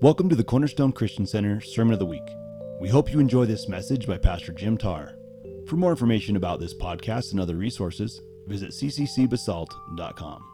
[0.00, 2.22] Welcome to the Cornerstone Christian Center Sermon of the Week.
[2.80, 5.16] We hope you enjoy this message by Pastor Jim Tarr.
[5.66, 10.44] For more information about this podcast and other resources, visit cccbasalt.com.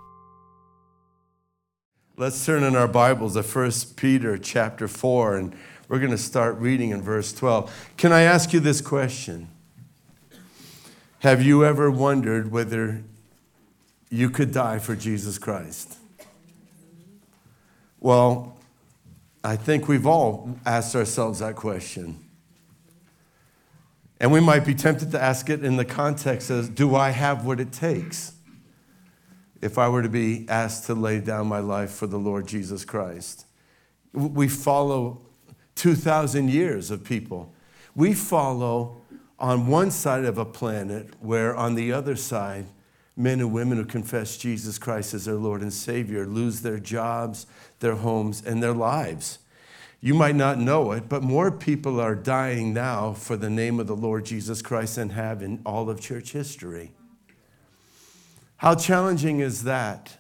[2.16, 5.54] Let's turn in our Bibles to 1 Peter chapter 4, and
[5.88, 7.90] we're going to start reading in verse 12.
[7.98, 9.50] Can I ask you this question?
[11.18, 13.04] Have you ever wondered whether
[14.08, 15.98] you could die for Jesus Christ?
[18.00, 18.54] Well,
[19.44, 22.24] I think we've all asked ourselves that question.
[24.18, 27.44] And we might be tempted to ask it in the context of Do I have
[27.44, 28.32] what it takes
[29.60, 32.86] if I were to be asked to lay down my life for the Lord Jesus
[32.86, 33.44] Christ?
[34.14, 35.20] We follow
[35.74, 37.52] 2,000 years of people.
[37.94, 39.02] We follow
[39.38, 42.64] on one side of a planet where on the other side,
[43.16, 47.46] men and women who confess Jesus Christ as their Lord and Savior lose their jobs,
[47.80, 49.38] their homes, and their lives.
[50.04, 53.86] You might not know it, but more people are dying now for the name of
[53.86, 56.92] the Lord Jesus Christ than have in all of church history.
[58.58, 60.18] How challenging is that?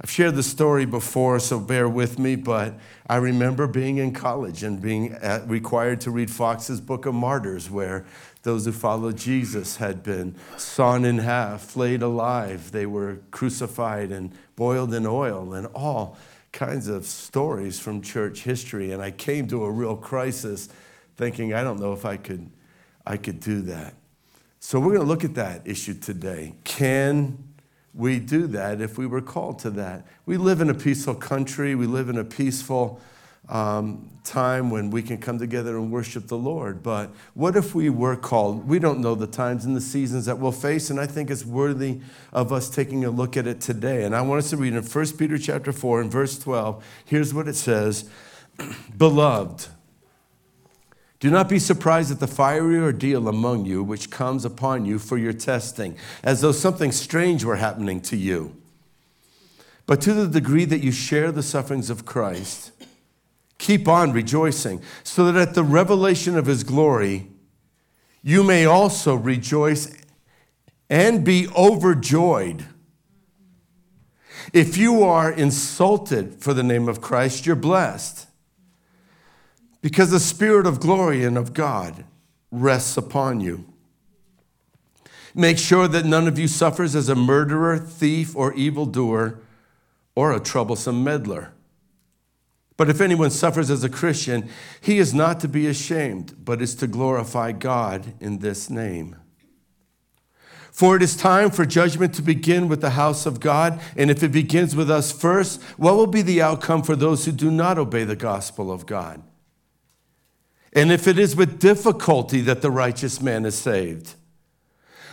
[0.00, 2.72] I've shared the story before, so bear with me, but
[3.06, 7.70] I remember being in college and being uh, required to read Fox's Book of Martyrs,
[7.70, 8.06] where
[8.44, 14.32] those who followed Jesus had been sawn in half, flayed alive, they were crucified and
[14.56, 16.16] boiled in oil, and all
[16.52, 18.92] kinds of stories from church history.
[18.92, 20.68] And I came to a real crisis
[21.16, 22.50] thinking, I don't know if I could,
[23.06, 23.94] I could do that.
[24.60, 26.54] So we're going to look at that issue today.
[26.64, 27.42] Can
[27.94, 30.06] we do that if we were called to that?
[30.24, 33.00] We live in a peaceful country, we live in a peaceful
[33.48, 36.82] um, time when we can come together and worship the Lord.
[36.82, 38.68] But what if we were called?
[38.68, 41.44] We don't know the times and the seasons that we'll face, and I think it's
[41.44, 42.00] worthy
[42.32, 44.04] of us taking a look at it today.
[44.04, 46.84] And I want us to read in 1 Peter chapter 4 and verse 12.
[47.04, 48.08] Here's what it says
[48.96, 49.68] Beloved,
[51.18, 55.18] do not be surprised at the fiery ordeal among you which comes upon you for
[55.18, 58.56] your testing, as though something strange were happening to you.
[59.86, 62.72] But to the degree that you share the sufferings of Christ,
[63.62, 67.28] Keep on rejoicing, so that at the revelation of his glory,
[68.20, 69.88] you may also rejoice
[70.90, 72.66] and be overjoyed.
[74.52, 78.26] If you are insulted for the name of Christ, you're blessed.
[79.80, 82.04] Because the Spirit of glory and of God
[82.50, 83.64] rests upon you.
[85.36, 89.38] Make sure that none of you suffers as a murderer, thief, or evildoer,
[90.16, 91.52] or a troublesome meddler.
[92.82, 94.48] But if anyone suffers as a Christian,
[94.80, 99.14] he is not to be ashamed, but is to glorify God in this name.
[100.72, 103.80] For it is time for judgment to begin with the house of God.
[103.96, 107.30] And if it begins with us first, what will be the outcome for those who
[107.30, 109.22] do not obey the gospel of God?
[110.72, 114.16] And if it is with difficulty that the righteous man is saved,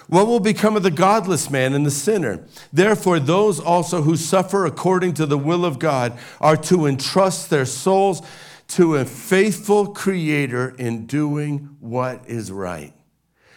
[0.09, 2.43] what will become of the godless man and the sinner?
[2.73, 7.65] Therefore, those also who suffer according to the will of God are to entrust their
[7.65, 8.21] souls
[8.69, 12.93] to a faithful Creator in doing what is right.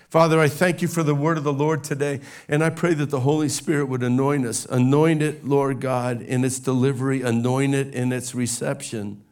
[0.08, 3.08] Father, I thank you for the word of the Lord today, and I pray that
[3.08, 4.66] the Holy Spirit would anoint us.
[4.66, 9.22] Anoint it, Lord God, in its delivery, anoint it in its reception.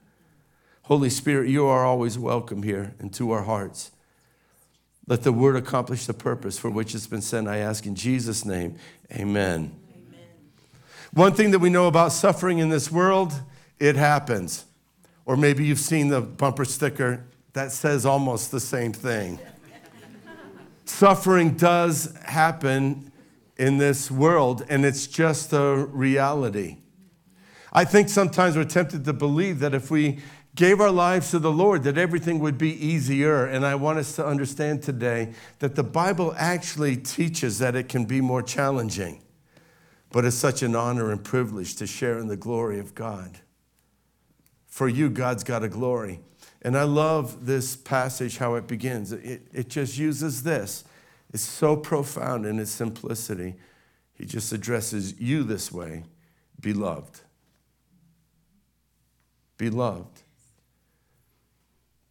[0.84, 3.90] Holy Spirit, you are always welcome here into our hearts.
[5.10, 7.48] Let the word accomplish the purpose for which it's been sent.
[7.48, 8.76] I ask in Jesus' name,
[9.12, 9.72] amen.
[9.92, 10.20] amen.
[11.12, 13.32] One thing that we know about suffering in this world,
[13.80, 14.66] it happens.
[15.26, 19.40] Or maybe you've seen the bumper sticker that says almost the same thing.
[20.84, 23.10] suffering does happen
[23.56, 26.76] in this world, and it's just a reality.
[27.72, 30.20] I think sometimes we're tempted to believe that if we
[30.60, 33.46] gave our lives to the Lord, that everything would be easier.
[33.46, 38.04] And I want us to understand today that the Bible actually teaches that it can
[38.04, 39.22] be more challenging.
[40.10, 43.38] But it's such an honor and privilege to share in the glory of God.
[44.66, 46.20] For you, God's got a glory.
[46.60, 49.12] And I love this passage, how it begins.
[49.12, 50.84] It, it just uses this.
[51.32, 53.54] It's so profound in its simplicity.
[54.12, 56.04] He just addresses you this way
[56.60, 57.20] beloved.
[59.56, 60.19] Beloved.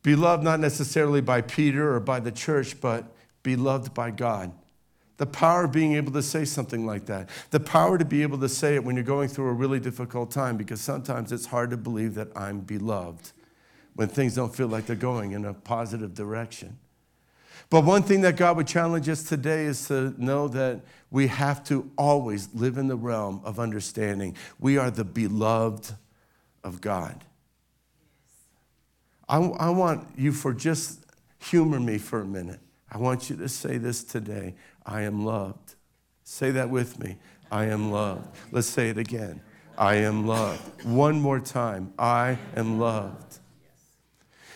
[0.01, 3.13] Beloved not necessarily by Peter or by the church, but
[3.43, 4.51] beloved by God.
[5.17, 7.29] The power of being able to say something like that.
[7.51, 10.31] The power to be able to say it when you're going through a really difficult
[10.31, 13.33] time, because sometimes it's hard to believe that I'm beloved
[13.95, 16.79] when things don't feel like they're going in a positive direction.
[17.69, 20.81] But one thing that God would challenge us today is to know that
[21.11, 24.37] we have to always live in the realm of understanding.
[24.57, 25.93] We are the beloved
[26.63, 27.25] of God.
[29.29, 31.05] I, I want you for just
[31.37, 32.59] humor me for a minute.
[32.91, 34.55] I want you to say this today
[34.85, 35.75] I am loved.
[36.23, 37.17] Say that with me.
[37.51, 38.35] I am loved.
[38.51, 39.41] Let's say it again.
[39.77, 40.83] I am loved.
[40.83, 41.93] One more time.
[41.97, 43.39] I am loved.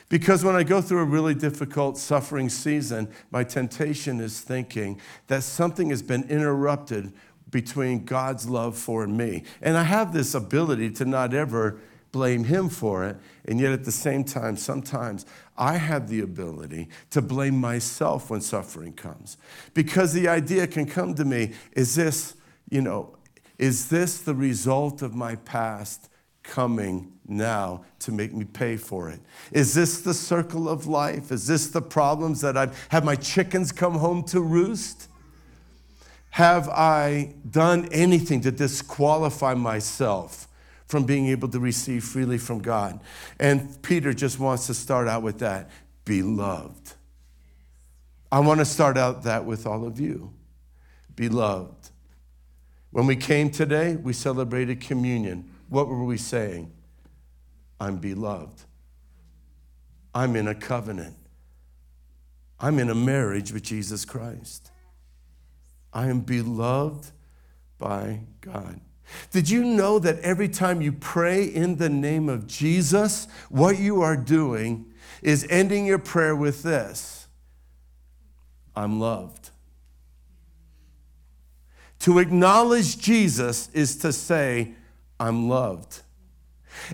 [0.10, 5.44] Because when I go through a really difficult suffering season, my temptation is thinking that
[5.44, 7.14] something has been interrupted
[7.50, 9.44] between God's love for me.
[9.62, 11.80] And I have this ability to not ever
[12.14, 13.18] blame Him for it.
[13.44, 15.26] And yet at the same time, sometimes
[15.58, 19.36] I have the ability to blame myself when suffering comes.
[19.74, 22.36] Because the idea can come to me is this,
[22.70, 23.18] you know,
[23.58, 26.10] is this the result of my past
[26.44, 29.20] coming now to make me pay for it?
[29.52, 31.32] Is this the circle of life?
[31.32, 35.10] Is this the problems that I've had my chickens come home to roost?
[36.32, 40.48] Have I done anything to disqualify myself
[40.94, 43.00] from being able to receive freely from God?
[43.40, 45.72] And Peter just wants to start out with that
[46.06, 46.94] beloved.
[48.32, 50.32] I want to start out that with all of you.
[51.16, 51.90] Beloved.
[52.92, 55.50] When we came today, we celebrated communion.
[55.68, 56.72] What were we saying?
[57.80, 58.62] I'm beloved.
[60.14, 61.16] I'm in a covenant.
[62.60, 64.70] I'm in a marriage with Jesus Christ.
[65.92, 67.10] I am beloved
[67.80, 68.80] by God.
[69.32, 74.02] Did you know that every time you pray in the name of Jesus, what you
[74.02, 74.92] are doing
[75.22, 77.28] is ending your prayer with this
[78.76, 79.52] I'm loved.
[82.00, 84.74] To acknowledge Jesus is to say,
[85.20, 86.02] I'm loved.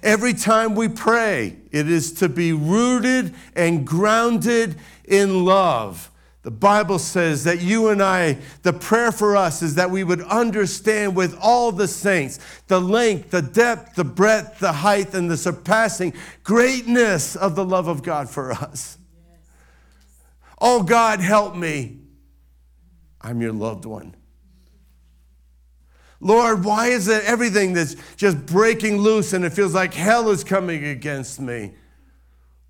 [0.03, 4.75] Every time we pray, it is to be rooted and grounded
[5.06, 6.11] in love.
[6.41, 10.21] The Bible says that you and I, the prayer for us is that we would
[10.21, 15.36] understand with all the saints the length, the depth, the breadth, the height, and the
[15.36, 16.13] surpassing
[16.44, 18.97] greatness of the love of God for us.
[20.62, 22.00] Oh God, help me.
[23.21, 24.15] I'm your loved one.
[26.21, 30.44] Lord, why is it everything that's just breaking loose and it feels like hell is
[30.44, 31.74] coming against me?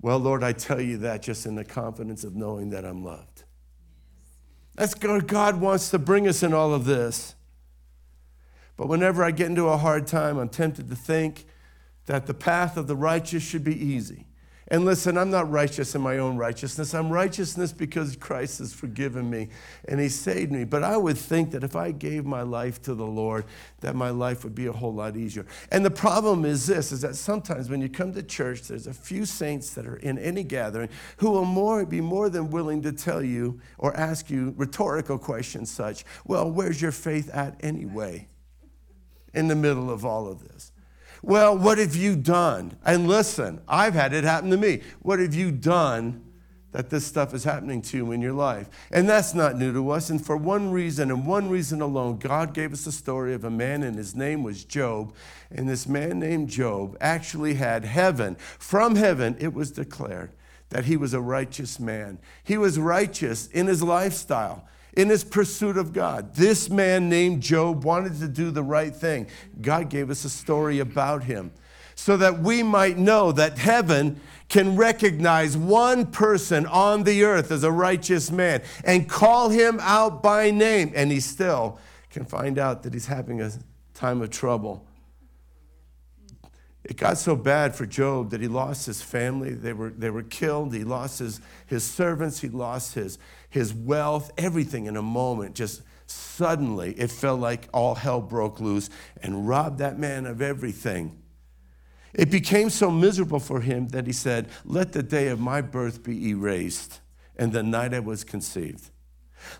[0.01, 3.28] Well, Lord, I tell you that just in the confidence of knowing that I'm loved.
[4.79, 7.35] That's what God wants to bring us in all of this.
[8.77, 11.45] But whenever I get into a hard time, I'm tempted to think
[12.05, 14.25] that the path of the righteous should be easy.
[14.71, 16.93] And listen, I'm not righteous in my own righteousness.
[16.93, 19.49] I'm righteousness because Christ has forgiven me
[19.87, 20.63] and he saved me.
[20.63, 23.45] But I would think that if I gave my life to the Lord,
[23.79, 25.47] that my life would be a whole lot easier.
[25.71, 28.93] And the problem is this is that sometimes when you come to church, there's a
[28.93, 32.91] few saints that are in any gathering who will more be more than willing to
[32.91, 38.27] tell you or ask you rhetorical questions such, well, where's your faith at anyway?
[39.33, 40.71] In the middle of all of this.
[41.21, 42.77] Well, what have you done?
[42.85, 44.81] And listen, I've had it happen to me.
[45.01, 46.23] What have you done
[46.71, 48.69] that this stuff is happening to you in your life?
[48.91, 50.09] And that's not new to us.
[50.09, 53.49] And for one reason and one reason alone, God gave us the story of a
[53.49, 55.13] man, and his name was Job.
[55.51, 58.35] And this man named Job actually had heaven.
[58.57, 60.31] From heaven, it was declared
[60.69, 62.19] that he was a righteous man.
[62.43, 64.67] He was righteous in his lifestyle
[64.99, 66.35] in his pursuit of God.
[66.35, 69.27] This man named Job wanted to do the right thing.
[69.61, 71.51] God gave us a story about him
[71.95, 74.19] so that we might know that heaven
[74.49, 80.21] can recognize one person on the earth as a righteous man and call him out
[80.21, 81.79] by name, and he still
[82.09, 83.51] can find out that he's having a
[83.93, 84.85] time of trouble.
[86.89, 89.51] It got so bad for Job that he lost his family.
[89.51, 90.73] They were, they were killed.
[90.73, 92.39] He lost his, his servants.
[92.39, 95.53] He lost his, his wealth, everything in a moment.
[95.53, 98.89] Just suddenly, it felt like all hell broke loose
[99.21, 101.21] and robbed that man of everything.
[102.15, 106.03] It became so miserable for him that he said, Let the day of my birth
[106.03, 107.01] be erased
[107.37, 108.89] and the night I was conceived.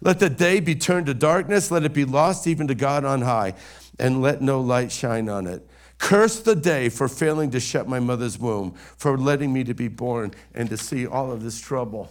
[0.01, 3.21] Let the day be turned to darkness, let it be lost even to God on
[3.21, 3.53] high,
[3.99, 5.69] and let no light shine on it.
[5.99, 9.89] Curse the day for failing to shut my mother's womb, for letting me to be
[9.89, 12.09] born and to see all of this trouble.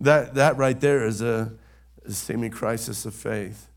[0.00, 1.52] That, that right there is a,
[2.04, 3.68] a seeming crisis of faith.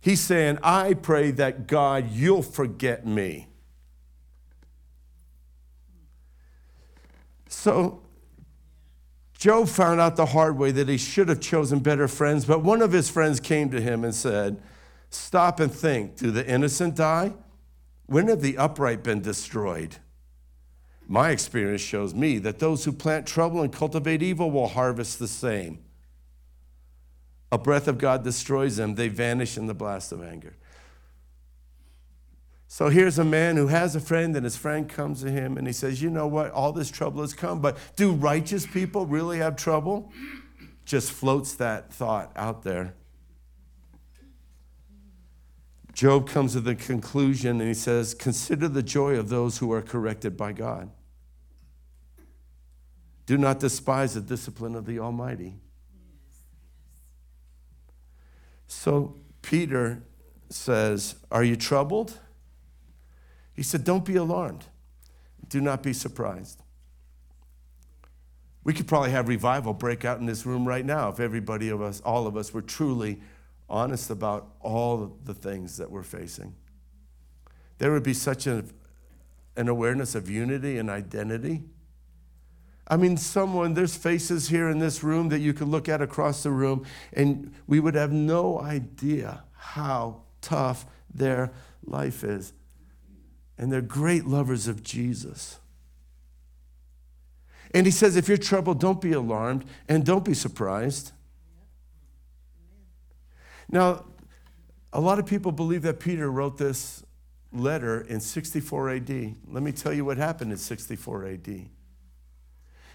[0.00, 3.48] He's saying, I pray that God, you'll forget me.
[7.48, 8.02] So,
[9.36, 12.82] Job found out the hard way that he should have chosen better friends, but one
[12.82, 14.62] of his friends came to him and said,
[15.08, 17.32] Stop and think do the innocent die?
[18.10, 19.98] When have the upright been destroyed?
[21.06, 25.28] My experience shows me that those who plant trouble and cultivate evil will harvest the
[25.28, 25.78] same.
[27.52, 30.56] A breath of God destroys them, they vanish in the blast of anger.
[32.66, 35.68] So here's a man who has a friend, and his friend comes to him and
[35.68, 36.50] he says, You know what?
[36.50, 40.10] All this trouble has come, but do righteous people really have trouble?
[40.84, 42.96] Just floats that thought out there.
[46.00, 49.82] Job comes to the conclusion and he says, Consider the joy of those who are
[49.82, 50.90] corrected by God.
[53.26, 55.56] Do not despise the discipline of the Almighty.
[58.66, 60.02] So Peter
[60.48, 62.18] says, Are you troubled?
[63.52, 64.64] He said, Don't be alarmed.
[65.50, 66.62] Do not be surprised.
[68.64, 71.82] We could probably have revival break out in this room right now if everybody of
[71.82, 73.20] us, all of us, were truly
[73.70, 76.54] honest about all the things that we're facing.
[77.78, 78.64] There would be such a,
[79.56, 81.62] an awareness of unity and identity.
[82.88, 86.42] I mean, someone, there's faces here in this room that you could look at across
[86.42, 91.52] the room, and we would have no idea how tough their
[91.84, 92.52] life is.
[93.56, 95.60] And they're great lovers of Jesus.
[97.72, 101.12] And he says, if you're troubled, don't be alarmed and don't be surprised.
[103.70, 104.04] Now,
[104.92, 107.04] a lot of people believe that Peter wrote this
[107.52, 109.10] letter in 64 AD.
[109.48, 111.68] Let me tell you what happened in 64 AD.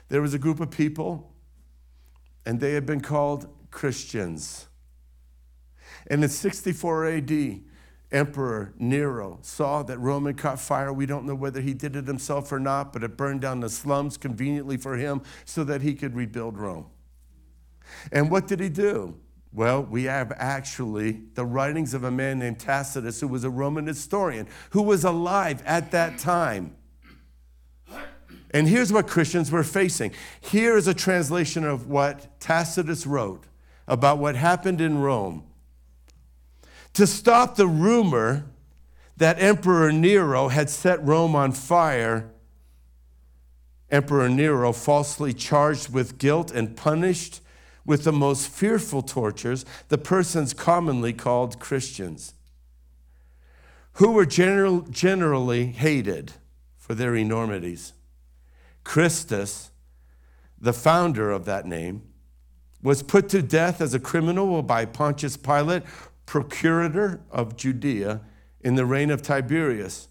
[0.10, 1.34] There was a group of people,
[2.46, 4.67] and they had been called Christians.
[6.08, 7.62] And in 64 AD,
[8.12, 10.94] Emperor Nero saw that Rome had caught fire.
[10.94, 13.70] We don't know whether he did it himself or not, but it burned down the
[13.70, 16.88] slums conveniently for him so that he could rebuild Rome.
[18.12, 19.17] And what did he do?
[19.55, 23.88] Well, we have actually the writings of a man named Tacitus, who was a Roman
[23.88, 26.75] historian, who was alive at that time.
[28.51, 30.12] And here's what Christians were facing.
[30.41, 33.45] Here is a translation of what Tacitus wrote
[33.88, 35.45] about what happened in Rome.
[36.95, 38.47] To stop the rumor
[39.15, 42.29] that Emperor Nero had set Rome on fire,
[43.89, 47.39] Emperor Nero, falsely charged with guilt and punished
[47.86, 52.34] with the most fearful tortures the persons commonly called Christians,
[53.94, 56.34] who were general, generally hated
[56.77, 57.94] for their enormities.
[58.84, 59.72] Christus,
[60.60, 62.04] the founder of that name,
[62.82, 65.84] was put to death as a criminal by Pontius Pilate,
[66.25, 68.22] procurator of Judea,
[68.62, 70.08] in the reign of Tiberius.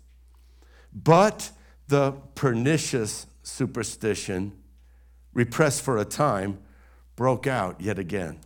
[0.92, 1.50] But
[1.88, 4.52] the pernicious superstition,
[5.32, 6.58] repressed for a time,
[7.16, 8.40] broke out yet again.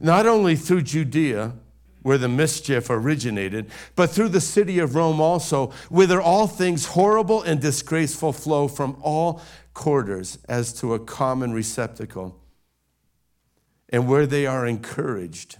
[0.00, 1.54] Not only through Judea,
[2.02, 7.42] where the mischief originated, but through the city of Rome also, whither all things horrible
[7.42, 9.42] and disgraceful flow from all
[9.74, 12.40] quarters as to a common receptacle,
[13.90, 15.58] and where they are encouraged.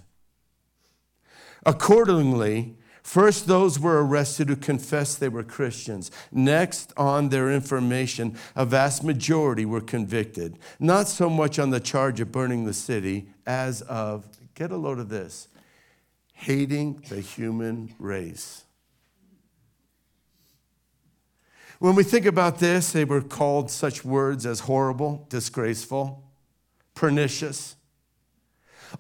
[1.66, 2.77] Accordingly,
[3.08, 6.10] First, those were arrested who confessed they were Christians.
[6.30, 12.20] Next, on their information, a vast majority were convicted, not so much on the charge
[12.20, 15.48] of burning the city as of, get a load of this,
[16.34, 18.64] hating the human race.
[21.78, 26.24] When we think about this, they were called such words as horrible, disgraceful,
[26.94, 27.74] pernicious,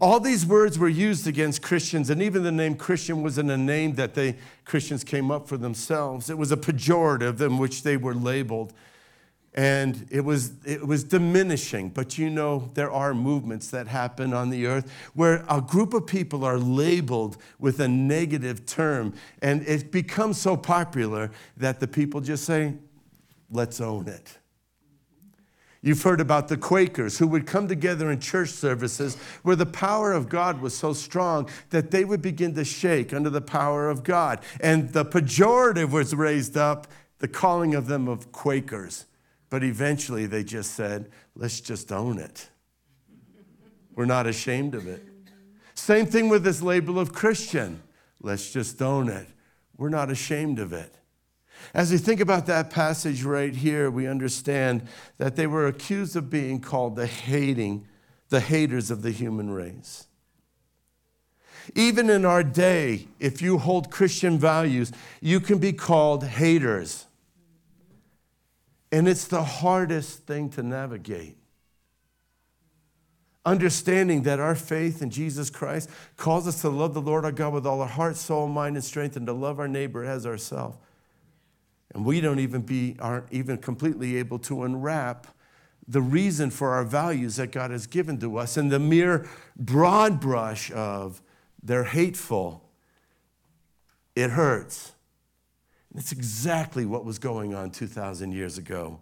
[0.00, 3.94] all these words were used against Christians, and even the name Christian wasn't a name
[3.94, 6.30] that they Christians came up for themselves.
[6.30, 8.72] It was a pejorative in which they were labeled.
[9.54, 11.88] And it was, it was diminishing.
[11.88, 16.06] But you know, there are movements that happen on the earth where a group of
[16.06, 19.14] people are labeled with a negative term.
[19.42, 22.74] And it becomes so popular that the people just say,
[23.50, 24.37] let's own it.
[25.88, 30.12] You've heard about the Quakers who would come together in church services where the power
[30.12, 34.04] of God was so strong that they would begin to shake under the power of
[34.04, 34.40] God.
[34.60, 36.88] And the pejorative was raised up,
[37.20, 39.06] the calling of them of Quakers.
[39.48, 42.50] But eventually they just said, let's just own it.
[43.94, 45.02] We're not ashamed of it.
[45.72, 47.82] Same thing with this label of Christian.
[48.20, 49.26] Let's just own it.
[49.78, 50.97] We're not ashamed of it.
[51.74, 54.86] As we think about that passage right here, we understand
[55.18, 57.86] that they were accused of being called the hating,
[58.28, 60.06] the haters of the human race.
[61.74, 67.06] Even in our day, if you hold Christian values, you can be called haters.
[68.90, 71.36] And it's the hardest thing to navigate.
[73.44, 77.52] Understanding that our faith in Jesus Christ calls us to love the Lord our God
[77.52, 80.76] with all our heart, soul, mind, and strength, and to love our neighbor as ourselves.
[81.98, 85.26] And we don't even be, aren't even completely able to unwrap
[85.88, 88.56] the reason for our values that God has given to us.
[88.56, 91.20] And the mere broad brush of
[91.60, 92.62] they're hateful,
[94.14, 94.92] it hurts.
[95.96, 99.00] It's exactly what was going on 2,000 years ago.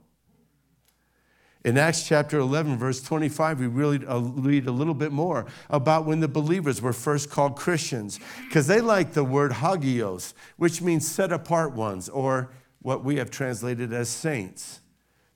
[1.67, 6.07] In Acts chapter 11, verse 25, we really uh, read a little bit more about
[6.07, 11.07] when the believers were first called Christians, because they like the word hagios, which means
[11.07, 12.49] set apart ones, or
[12.87, 14.79] what we have translated as saints.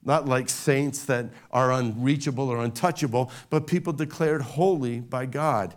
[0.04, 5.74] Not like saints that are unreachable or untouchable, but people declared holy by God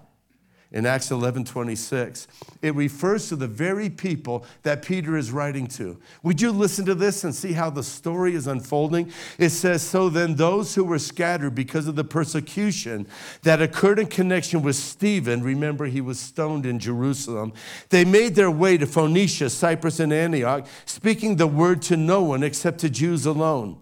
[0.73, 2.27] in Acts 11 26.
[2.63, 5.99] It refers to the very people that Peter is writing to.
[6.23, 9.11] Would you listen to this and see how the story is unfolding?
[9.37, 13.07] It says, So then those who were scattered because of the persecution
[13.43, 17.53] that occurred in connection with Stephen, remember he was stoned in Jerusalem,
[17.89, 22.41] they made their way to Phoenicia, Cyprus, and Antioch, speaking the word to no one
[22.41, 23.79] except to Jews alone.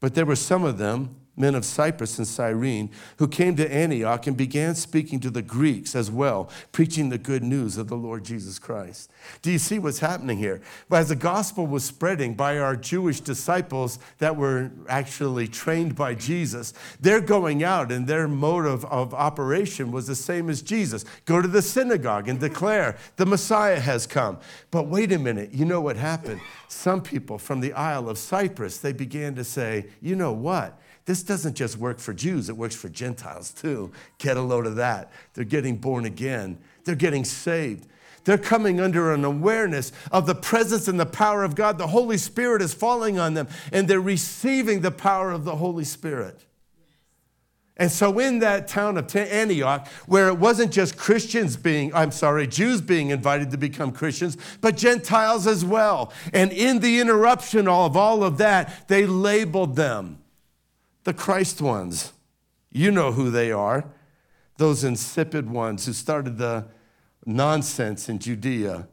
[0.00, 4.26] But there were some of them men of Cyprus and Cyrene, who came to Antioch
[4.26, 8.24] and began speaking to the Greeks as well, preaching the good news of the Lord
[8.24, 9.10] Jesus Christ.
[9.42, 10.60] Do you see what's happening here?
[10.88, 16.14] But As the gospel was spreading by our Jewish disciples that were actually trained by
[16.14, 21.04] Jesus, they're going out and their mode of, of operation was the same as Jesus
[21.24, 24.38] go to the synagogue and declare the Messiah has come.
[24.70, 26.40] But wait a minute, you know what happened?
[26.68, 30.78] Some people from the Isle of Cyprus, they began to say, you know what?
[31.06, 33.92] This doesn't just work for Jews, it works for Gentiles too.
[34.18, 35.10] Get a load of that.
[35.34, 37.88] They're getting born again, they're getting saved.
[38.24, 41.76] They're coming under an awareness of the presence and the power of God.
[41.76, 45.84] The Holy Spirit is falling on them, and they're receiving the power of the Holy
[45.84, 46.46] Spirit.
[47.76, 52.46] And so, in that town of Antioch, where it wasn't just Christians being, I'm sorry,
[52.46, 56.12] Jews being invited to become Christians, but Gentiles as well.
[56.32, 60.23] And in the interruption of all of that, they labeled them
[61.04, 62.12] the Christ ones.
[62.70, 63.84] You know who they are
[64.56, 66.66] those insipid ones who started the
[67.26, 68.88] nonsense in Judea.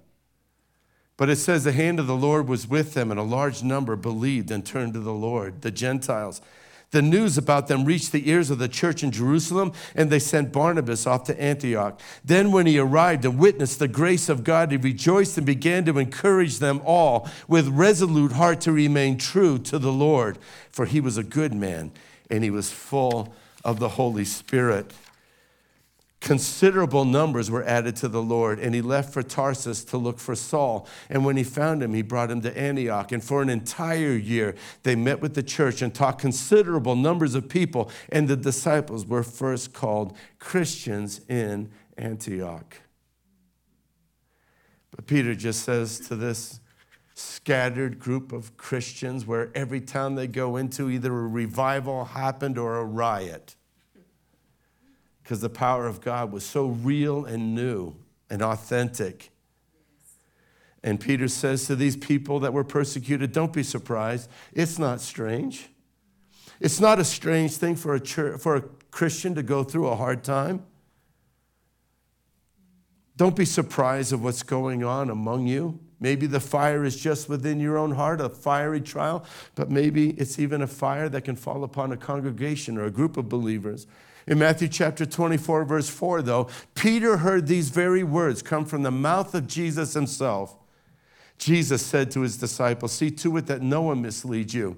[1.18, 3.96] But it says the hand of the Lord was with them, and a large number
[3.96, 6.42] believed and turned to the Lord, the Gentiles.
[6.92, 10.52] The news about them reached the ears of the church in Jerusalem, and they sent
[10.52, 12.00] Barnabas off to Antioch.
[12.24, 15.98] Then, when he arrived and witnessed the grace of God, he rejoiced and began to
[15.98, 20.38] encourage them all with resolute heart to remain true to the Lord,
[20.70, 21.92] for he was a good man
[22.30, 24.92] and he was full of the Holy Spirit
[26.22, 30.36] considerable numbers were added to the Lord, and he left for Tarsus to look for
[30.36, 30.88] Saul.
[31.10, 33.12] And when he found him, he brought him to Antioch.
[33.12, 37.50] And for an entire year, they met with the church and taught considerable numbers of
[37.50, 37.92] people.
[38.10, 42.78] And the disciples were first called Christians in Antioch.
[44.96, 46.60] But Peter just says to this
[47.16, 52.78] scattered group of Christians where every town they go into, either a revival happened or
[52.78, 53.56] a riot
[55.32, 57.96] because the power of God was so real and new
[58.30, 59.32] and authentic.
[60.84, 64.30] And Peter says to these people that were persecuted, Don't be surprised.
[64.52, 65.70] It's not strange.
[66.60, 69.96] It's not a strange thing for a, church, for a Christian to go through a
[69.96, 70.66] hard time.
[73.16, 75.80] Don't be surprised of what's going on among you.
[76.02, 79.24] Maybe the fire is just within your own heart, a fiery trial,
[79.56, 83.16] but maybe it's even a fire that can fall upon a congregation or a group
[83.16, 83.88] of believers.
[84.28, 88.92] In Matthew chapter 24, verse 4, though, Peter heard these very words come from the
[88.92, 90.56] mouth of Jesus himself.
[91.38, 94.78] Jesus said to his disciples, See to it that no one misleads you.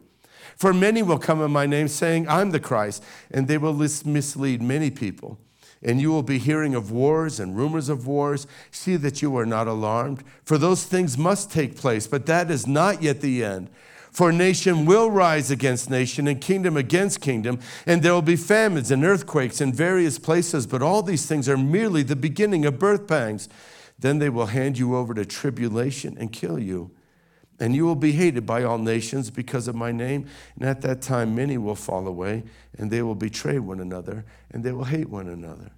[0.55, 4.61] For many will come in my name, saying, I'm the Christ, and they will mislead
[4.61, 5.37] many people.
[5.81, 8.47] And you will be hearing of wars and rumors of wars.
[8.71, 12.65] See that you are not alarmed, for those things must take place, but that is
[12.65, 13.69] not yet the end.
[14.13, 18.91] For nation will rise against nation and kingdom against kingdom, and there will be famines
[18.91, 23.07] and earthquakes in various places, but all these things are merely the beginning of birth
[23.07, 23.49] pangs.
[23.97, 26.91] Then they will hand you over to tribulation and kill you.
[27.59, 30.27] And you will be hated by all nations because of my name.
[30.55, 32.43] And at that time, many will fall away,
[32.77, 35.71] and they will betray one another, and they will hate one another.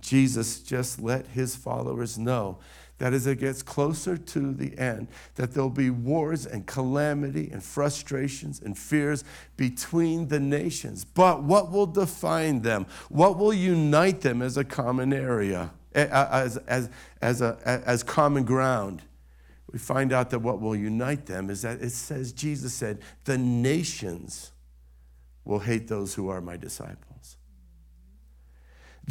[0.00, 2.58] Jesus just let his followers know
[3.00, 7.64] that as it gets closer to the end, that there'll be wars and calamity and
[7.64, 9.24] frustrations and fears
[9.56, 11.02] between the nations.
[11.06, 12.86] But what will define them?
[13.08, 16.90] What will unite them as a common area, as, as,
[17.22, 19.00] as, a, as common ground?
[19.72, 23.38] We find out that what will unite them is that it says, Jesus said, the
[23.38, 24.52] nations
[25.46, 27.09] will hate those who are my disciples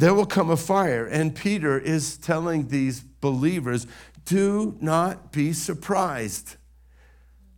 [0.00, 1.06] there will come a fire.
[1.06, 3.86] And Peter is telling these believers
[4.24, 6.56] do not be surprised.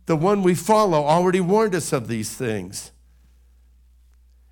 [0.05, 2.92] The one we follow already warned us of these things.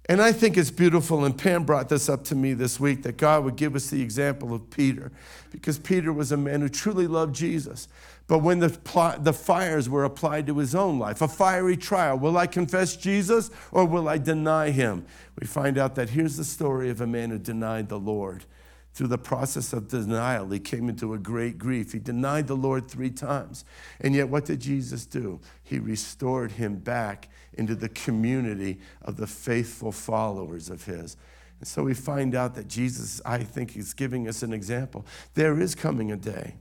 [0.09, 3.17] And I think it's beautiful, and Pam brought this up to me this week that
[3.17, 5.11] God would give us the example of Peter,
[5.51, 7.87] because Peter was a man who truly loved Jesus.
[8.27, 12.17] But when the, pl- the fires were applied to his own life, a fiery trial,
[12.17, 15.05] will I confess Jesus or will I deny him?
[15.39, 18.45] We find out that here's the story of a man who denied the Lord.
[18.93, 21.93] Through the process of denial, he came into a great grief.
[21.93, 23.63] He denied the Lord three times.
[24.01, 25.39] And yet, what did Jesus do?
[25.63, 31.15] He restored him back into the community of the faithful followers of his.
[31.59, 35.05] And so we find out that Jesus, I think, is giving us an example.
[35.35, 36.55] There is coming a day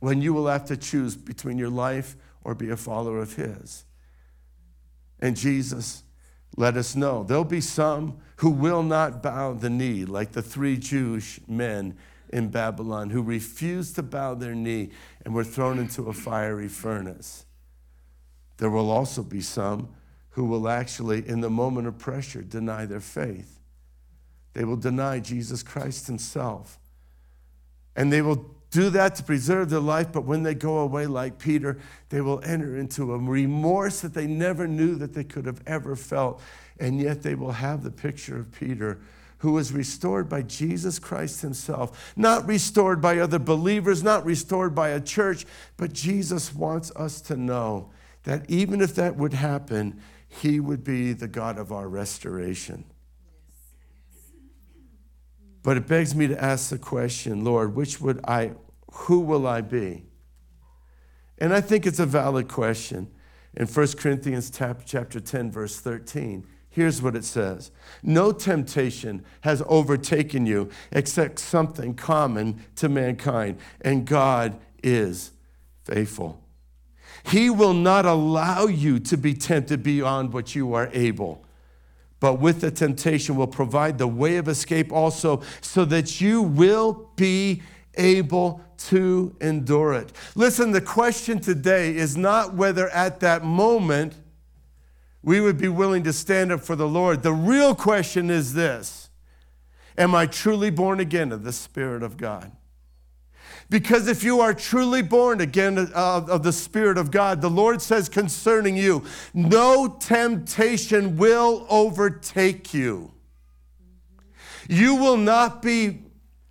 [0.00, 3.84] when you will have to choose between your life or be a follower of his.
[5.20, 6.02] And Jesus
[6.56, 7.22] let us know.
[7.22, 11.96] There'll be some who will not bow the knee, like the three Jewish men
[12.30, 14.90] in Babylon who refused to bow their knee
[15.24, 17.44] and were thrown into a fiery furnace.
[18.56, 19.90] There will also be some
[20.30, 23.60] who will actually, in the moment of pressure, deny their faith.
[24.54, 26.78] They will deny Jesus Christ Himself.
[27.94, 31.38] And they will do that to preserve their life, but when they go away like
[31.38, 35.62] Peter, they will enter into a remorse that they never knew that they could have
[35.66, 36.42] ever felt.
[36.78, 38.98] And yet they will have the picture of Peter
[39.38, 44.88] who was restored by Jesus Christ himself, not restored by other believers, not restored by
[44.90, 45.44] a church,
[45.76, 47.90] but Jesus wants us to know
[48.24, 52.84] that even if that would happen, he would be the God of our restoration.
[55.66, 58.52] But it begs me to ask the question, Lord, which would I
[58.92, 60.04] who will I be?
[61.38, 63.10] And I think it's a valid question.
[63.56, 67.72] In 1 Corinthians chapter 10 verse 13, here's what it says.
[68.00, 75.32] No temptation has overtaken you except something common to mankind, and God is
[75.82, 76.44] faithful.
[77.24, 81.44] He will not allow you to be tempted beyond what you are able
[82.20, 87.10] but with the temptation will provide the way of escape also, so that you will
[87.16, 87.62] be
[87.96, 90.12] able to endure it.
[90.34, 94.14] Listen, the question today is not whether at that moment
[95.22, 97.22] we would be willing to stand up for the Lord.
[97.22, 99.10] The real question is this
[99.98, 102.52] Am I truly born again of the Spirit of God?
[103.68, 108.08] Because if you are truly born again of the Spirit of God, the Lord says
[108.08, 113.12] concerning you, no temptation will overtake you.
[114.68, 116.02] You will not be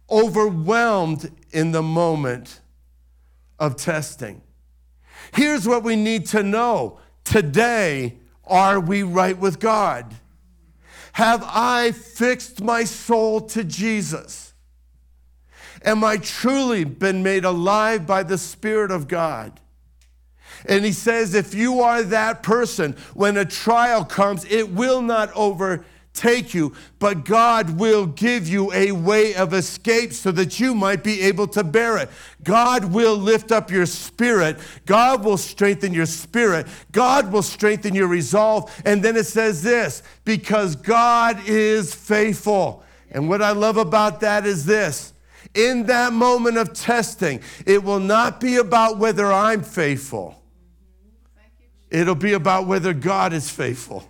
[0.09, 2.59] overwhelmed in the moment
[3.59, 4.41] of testing.
[5.33, 10.13] Here's what we need to know today are we right with God?
[11.13, 14.44] Have I fixed my soul to Jesus?
[15.85, 19.61] Am I truly been made alive by the Spirit of God?
[20.67, 25.31] And he says, if you are that person, when a trial comes, it will not
[25.35, 31.03] overtake you, but God will give you a way of escape so that you might
[31.03, 32.09] be able to bear it.
[32.43, 34.57] God will lift up your spirit.
[34.87, 36.65] God will strengthen your spirit.
[36.91, 38.75] God will strengthen your resolve.
[38.85, 42.83] And then it says this because God is faithful.
[43.11, 45.13] And what I love about that is this.
[45.53, 50.41] In that moment of testing, it will not be about whether I'm faithful.
[51.89, 54.07] It'll be about whether God is faithful.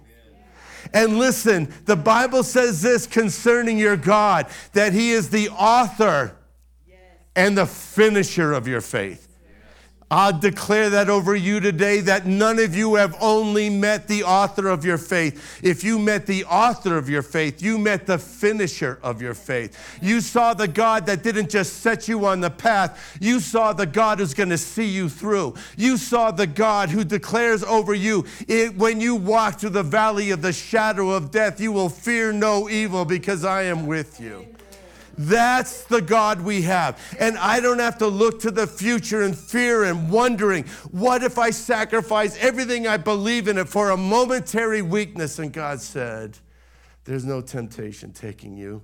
[0.93, 6.35] And listen, the Bible says this concerning your God that He is the author
[7.35, 9.24] and the finisher of your faith.
[10.11, 14.67] I declare that over you today that none of you have only met the author
[14.67, 15.59] of your faith.
[15.63, 19.97] If you met the author of your faith, you met the finisher of your faith.
[20.03, 23.87] You saw the God that didn't just set you on the path, you saw the
[23.87, 25.55] God who's going to see you through.
[25.75, 30.29] You saw the God who declares over you it, when you walk through the valley
[30.29, 34.45] of the shadow of death, you will fear no evil because I am with you.
[35.17, 37.01] That's the God we have.
[37.19, 41.37] And I don't have to look to the future in fear and wondering, what if
[41.37, 45.39] I sacrifice everything I believe in it for a momentary weakness?
[45.39, 46.37] And God said,
[47.05, 48.81] There's no temptation taking you,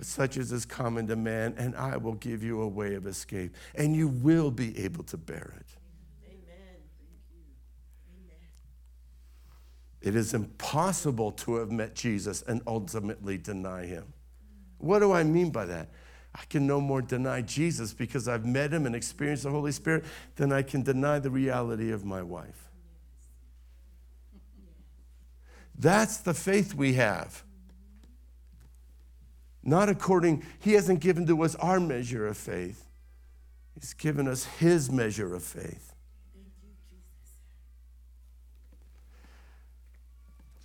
[0.00, 3.54] such as is common to man, and I will give you a way of escape,
[3.74, 5.66] and you will be able to bear it.
[6.28, 6.76] Amen.
[8.14, 8.36] Amen.
[10.00, 14.12] It is impossible to have met Jesus and ultimately deny him.
[14.82, 15.88] What do I mean by that?
[16.34, 20.04] I can no more deny Jesus because I've met him and experienced the Holy Spirit
[20.36, 22.68] than I can deny the reality of my wife.
[25.78, 27.44] That's the faith we have.
[29.62, 32.88] Not according, he hasn't given to us our measure of faith,
[33.74, 35.94] he's given us his measure of faith.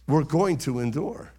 [0.08, 1.34] We're going to endure.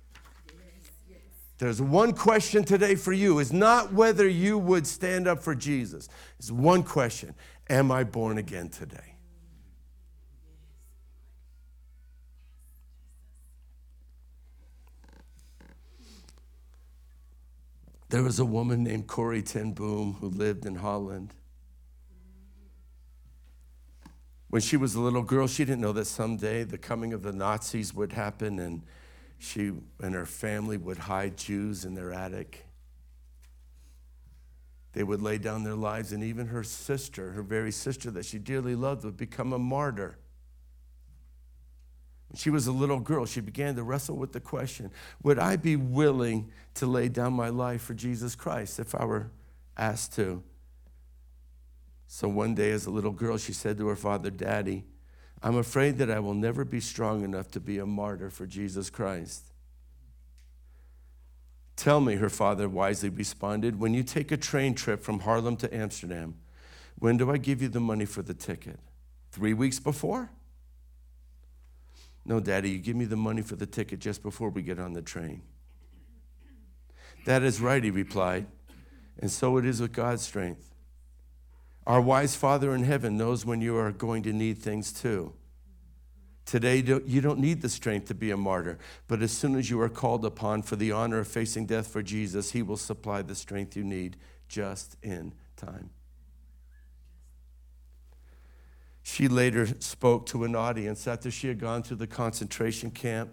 [1.58, 3.40] There's one question today for you.
[3.40, 6.08] It's not whether you would stand up for Jesus.
[6.38, 7.34] It's one question
[7.68, 9.16] Am I born again today?
[18.10, 21.34] There was a woman named Corrie ten Boom who lived in Holland.
[24.48, 27.32] When she was a little girl, she didn't know that someday the coming of the
[27.32, 28.82] Nazis would happen and
[29.38, 32.66] she and her family would hide Jews in their attic.
[34.92, 38.38] They would lay down their lives, and even her sister, her very sister that she
[38.38, 40.18] dearly loved, would become a martyr.
[42.28, 44.90] When she was a little girl, she began to wrestle with the question
[45.22, 49.30] Would I be willing to lay down my life for Jesus Christ if I were
[49.76, 50.42] asked to?
[52.06, 54.84] So one day, as a little girl, she said to her father, Daddy,
[55.42, 58.90] I'm afraid that I will never be strong enough to be a martyr for Jesus
[58.90, 59.44] Christ.
[61.76, 65.72] Tell me, her father wisely responded, when you take a train trip from Haarlem to
[65.72, 66.34] Amsterdam,
[66.98, 68.80] when do I give you the money for the ticket?
[69.30, 70.30] Three weeks before?
[72.24, 74.92] No, Daddy, you give me the money for the ticket just before we get on
[74.92, 75.42] the train.
[77.26, 78.46] That is right, he replied.
[79.20, 80.74] And so it is with God's strength.
[81.88, 85.32] Our wise Father in heaven knows when you are going to need things too.
[86.44, 89.80] Today, you don't need the strength to be a martyr, but as soon as you
[89.80, 93.34] are called upon for the honor of facing death for Jesus, He will supply the
[93.34, 95.88] strength you need just in time.
[99.02, 103.30] She later spoke to an audience after she had gone through the concentration camp.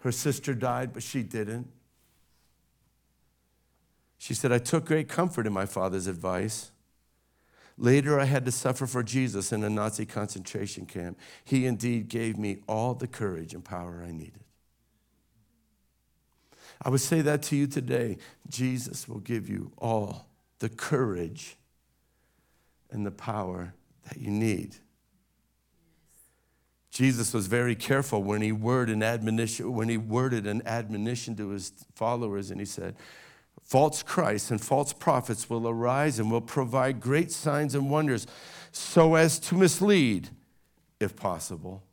[0.00, 1.68] Her sister died, but she didn't.
[4.18, 6.72] She said, I took great comfort in my father's advice.
[7.80, 11.18] Later, I had to suffer for Jesus in a Nazi concentration camp.
[11.42, 14.44] He indeed gave me all the courage and power I needed.
[16.82, 18.18] I would say that to you today.
[18.50, 20.26] Jesus will give you all
[20.58, 21.56] the courage
[22.90, 23.72] and the power
[24.08, 24.76] that you need.
[26.90, 31.48] Jesus was very careful when he worded an admonition, when he worded an admonition to
[31.48, 32.94] his followers, and he said,
[33.70, 38.26] False Christs and false prophets will arise and will provide great signs and wonders
[38.72, 40.28] so as to mislead,
[40.98, 41.84] if possible,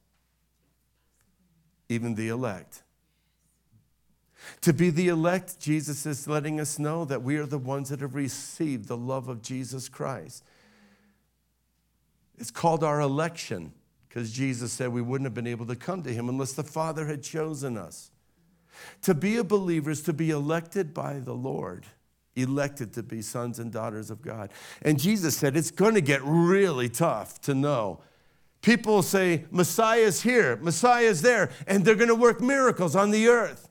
[1.87, 2.81] even the elect.
[4.61, 8.01] To be the elect, Jesus is letting us know that we are the ones that
[8.01, 10.43] have received the love of Jesus Christ.
[12.39, 13.71] It's called our election
[14.09, 17.05] because Jesus said we wouldn't have been able to come to him unless the Father
[17.05, 18.09] had chosen us.
[19.03, 21.85] To be a believer is to be elected by the Lord,
[22.35, 24.51] elected to be sons and daughters of God.
[24.81, 28.01] And Jesus said it's going to get really tough to know.
[28.61, 33.69] People say, Messiah's here, Messiah's there, and they're going to work miracles on the earth.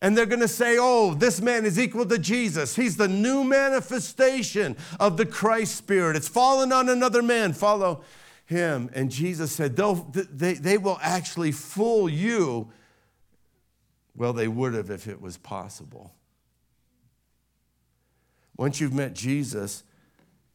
[0.00, 2.76] And they're going to say, oh, this man is equal to Jesus.
[2.76, 6.14] He's the new manifestation of the Christ Spirit.
[6.14, 7.52] It's fallen on another man.
[7.52, 8.04] Follow
[8.46, 8.90] him.
[8.94, 12.68] And Jesus said, they, they will actually fool you.
[14.18, 16.12] Well, they would have if it was possible.
[18.56, 19.84] Once you've met Jesus,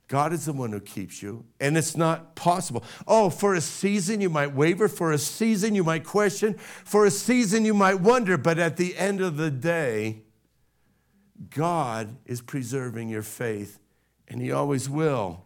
[0.09, 2.83] God is the one who keeps you, and it's not possible.
[3.07, 7.11] Oh, for a season you might waver, for a season you might question, for a
[7.11, 10.23] season you might wonder, but at the end of the day,
[11.49, 13.79] God is preserving your faith,
[14.27, 15.45] and He always will.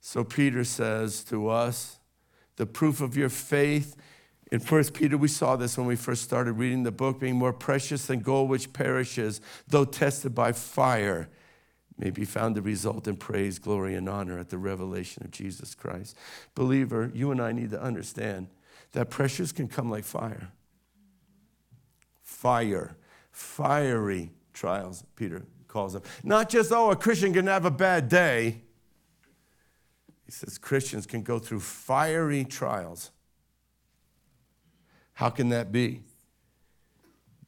[0.00, 1.98] So Peter says to us,
[2.56, 3.96] the proof of your faith.
[4.52, 7.52] In 1 Peter, we saw this when we first started reading the book, being more
[7.52, 11.28] precious than gold which perishes, though tested by fire,
[11.98, 15.74] may be found to result in praise, glory, and honor at the revelation of Jesus
[15.74, 16.16] Christ.
[16.54, 18.48] Believer, you and I need to understand
[18.92, 20.48] that pressures can come like fire.
[22.22, 22.96] Fire,
[23.32, 26.02] fiery trials, Peter calls them.
[26.22, 28.62] Not just, oh, a Christian can have a bad day.
[30.24, 33.10] He says Christians can go through fiery trials.
[35.16, 36.02] How can that be?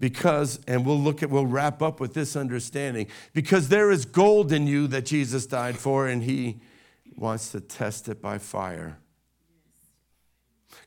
[0.00, 4.52] Because, and we'll look at, we'll wrap up with this understanding because there is gold
[4.52, 6.60] in you that Jesus died for, and he
[7.14, 8.98] wants to test it by fire.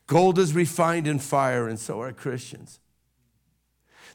[0.08, 2.80] Gold is refined in fire, and so are Christians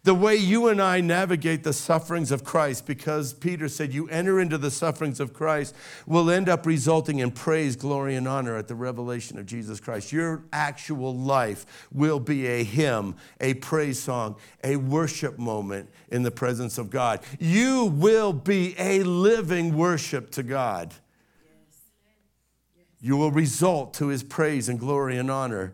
[0.07, 4.39] the way you and I navigate the sufferings of Christ, because Peter said, You enter
[4.39, 8.69] into the sufferings of Christ, will end up resulting in praise, glory, and honor at
[8.69, 10.13] the revelation of Jesus Christ.
[10.13, 16.31] Your actual life will be a hymn, a praise song, a worship moment in the
[16.31, 17.19] presence of God.
[17.37, 20.93] You will be a living worship to God.
[23.01, 25.73] You will result to his praise and glory and honor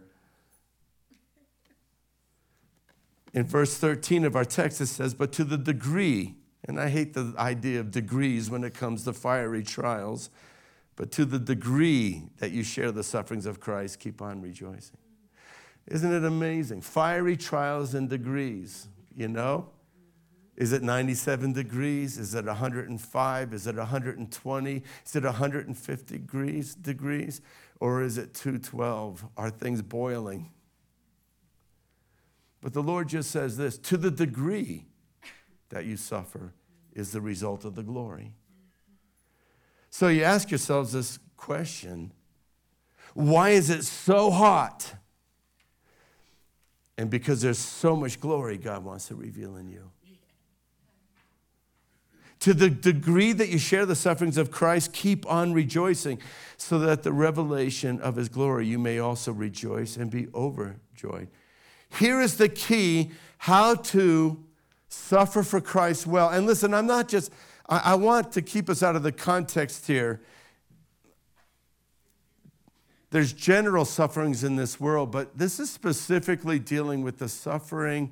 [3.34, 7.14] In verse 13 of our text, it says, But to the degree, and I hate
[7.14, 10.30] the idea of degrees when it comes to fiery trials,
[10.96, 14.98] but to the degree that you share the sufferings of Christ, keep on rejoicing.
[15.88, 16.82] Isn't it amazing?
[16.82, 19.70] Fiery trials and degrees, you know?
[20.56, 22.20] Is it 97 degrees?
[22.20, 23.54] Is it 105?
[23.54, 24.84] Is it 120?
[25.06, 27.42] Is it 150 degrees, degrees?
[27.80, 29.26] Or is it 212?
[29.36, 30.52] Are things boiling?
[32.64, 34.86] But the Lord just says this to the degree
[35.70, 36.54] that you suffer
[36.94, 38.32] is the result of the glory.
[39.90, 42.14] So you ask yourselves this question
[43.14, 44.96] why is it so hot?
[46.98, 49.92] And because there's so much glory God wants to reveal in you.
[52.40, 56.20] To the degree that you share the sufferings of Christ, keep on rejoicing,
[56.58, 61.30] so that the revelation of his glory you may also rejoice and be overjoyed.
[62.00, 64.44] Here is the key how to
[64.88, 66.30] suffer for Christ well.
[66.30, 67.32] And listen, I'm not just,
[67.68, 70.22] I, want to keep us out of the context here.
[73.12, 78.12] There's general sufferings in this world, but this is specifically dealing with the suffering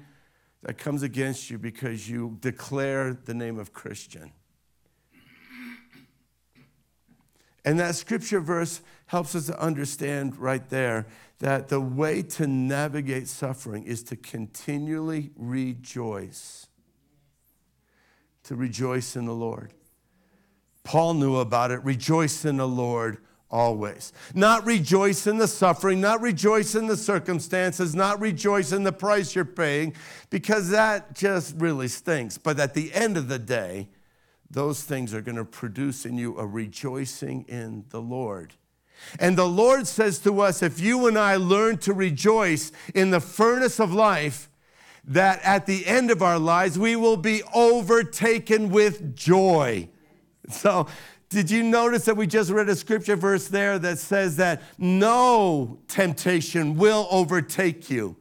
[0.63, 4.31] that comes against you because you declare the name of Christian.
[7.65, 11.07] And that scripture verse helps us to understand right there
[11.41, 16.67] that the way to navigate suffering is to continually rejoice.
[18.43, 19.73] To rejoice in the Lord.
[20.83, 21.83] Paul knew about it.
[21.83, 23.17] Rejoice in the Lord
[23.49, 24.13] always.
[24.35, 29.33] Not rejoice in the suffering, not rejoice in the circumstances, not rejoice in the price
[29.33, 29.95] you're paying,
[30.29, 32.37] because that just really stinks.
[32.37, 33.89] But at the end of the day,
[34.51, 38.53] those things are going to produce in you a rejoicing in the Lord.
[39.19, 43.19] And the Lord says to us if you and I learn to rejoice in the
[43.19, 44.49] furnace of life,
[45.03, 49.89] that at the end of our lives we will be overtaken with joy.
[50.49, 50.87] So,
[51.29, 55.79] did you notice that we just read a scripture verse there that says that no
[55.87, 58.17] temptation will overtake you?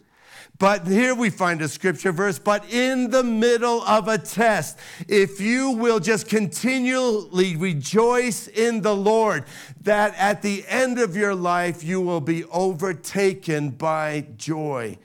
[0.61, 5.41] But here we find a scripture verse, but in the middle of a test, if
[5.41, 9.45] you will just continually rejoice in the Lord,
[9.81, 14.99] that at the end of your life you will be overtaken by joy.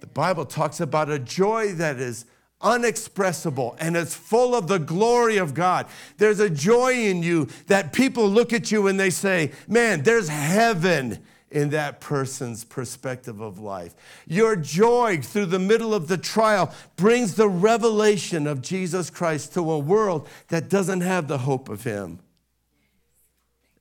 [0.00, 2.26] The Bible talks about a joy that is
[2.60, 5.86] unexpressible and it's full of the glory of God.
[6.18, 10.28] There's a joy in you that people look at you and they say, Man, there's
[10.28, 13.94] heaven in that person's perspective of life.
[14.26, 19.70] Your joy through the middle of the trial brings the revelation of Jesus Christ to
[19.70, 22.18] a world that doesn't have the hope of Him.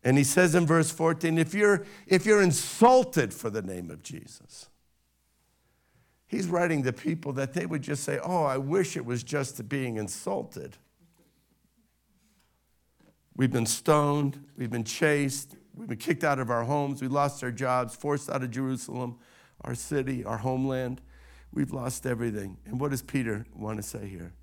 [0.04, 4.04] And he says in verse 14 if you're, if you're insulted for the name of
[4.04, 4.70] Jesus,
[6.28, 9.68] He's writing to people that they would just say, Oh, I wish it was just
[9.70, 10.78] being insulted.
[13.36, 17.44] We've been stoned, we've been chased, we've been kicked out of our homes, we lost
[17.44, 19.18] our jobs, forced out of Jerusalem,
[19.62, 21.02] our city, our homeland.
[21.54, 22.58] We've lost everything.
[22.66, 24.34] And what does Peter want to say here?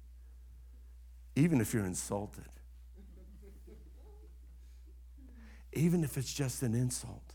[1.36, 2.44] Even if you're insulted,
[5.72, 7.34] even if it's just an insult,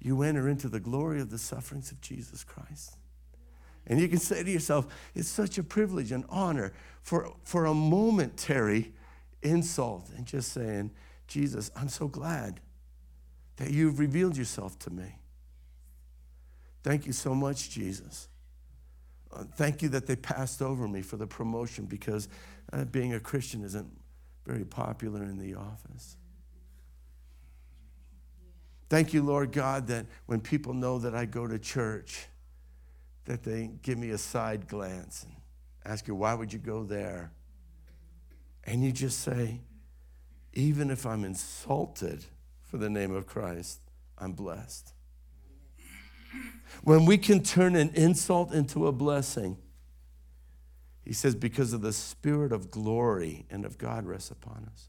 [0.00, 2.96] you enter into the glory of the sufferings of Jesus Christ.
[3.86, 7.74] And you can say to yourself, it's such a privilege and honor for, for a
[7.74, 8.92] momentary
[9.42, 10.90] insult and just saying,
[11.30, 12.60] Jesus, I'm so glad
[13.56, 15.14] that you've revealed yourself to me.
[16.82, 18.28] Thank you so much, Jesus.
[19.32, 22.28] Uh, thank you that they passed over me for the promotion because
[22.72, 23.88] uh, being a Christian isn't
[24.44, 26.16] very popular in the office.
[28.88, 32.26] Thank you, Lord God, that when people know that I go to church,
[33.26, 35.36] that they give me a side glance and
[35.84, 37.30] ask you, why would you go there?
[38.64, 39.60] And you just say,
[40.52, 42.24] even if I'm insulted
[42.62, 43.80] for the name of Christ,
[44.18, 44.92] I'm blessed.
[46.82, 49.56] When we can turn an insult into a blessing,
[51.04, 54.88] he says, because of the spirit of glory and of God rests upon us.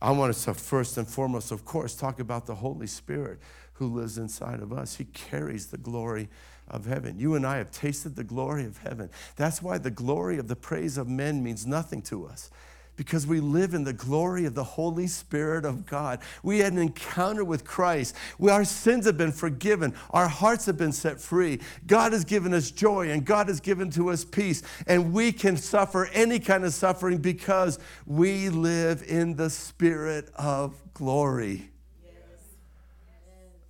[0.00, 3.38] I want us to first and foremost, of course, talk about the Holy Spirit
[3.74, 4.96] who lives inside of us.
[4.96, 6.28] He carries the glory
[6.66, 7.18] of heaven.
[7.18, 9.10] You and I have tasted the glory of heaven.
[9.36, 12.50] That's why the glory of the praise of men means nothing to us
[12.96, 16.20] because we live in the glory of the Holy Spirit of God.
[16.42, 18.14] We had an encounter with Christ.
[18.38, 19.94] We, our sins have been forgiven.
[20.10, 21.60] Our hearts have been set free.
[21.86, 24.62] God has given us joy and God has given to us peace.
[24.86, 30.80] And we can suffer any kind of suffering because we live in the Spirit of
[30.94, 31.70] glory.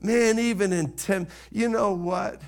[0.00, 2.42] Man, even in temp, you know what?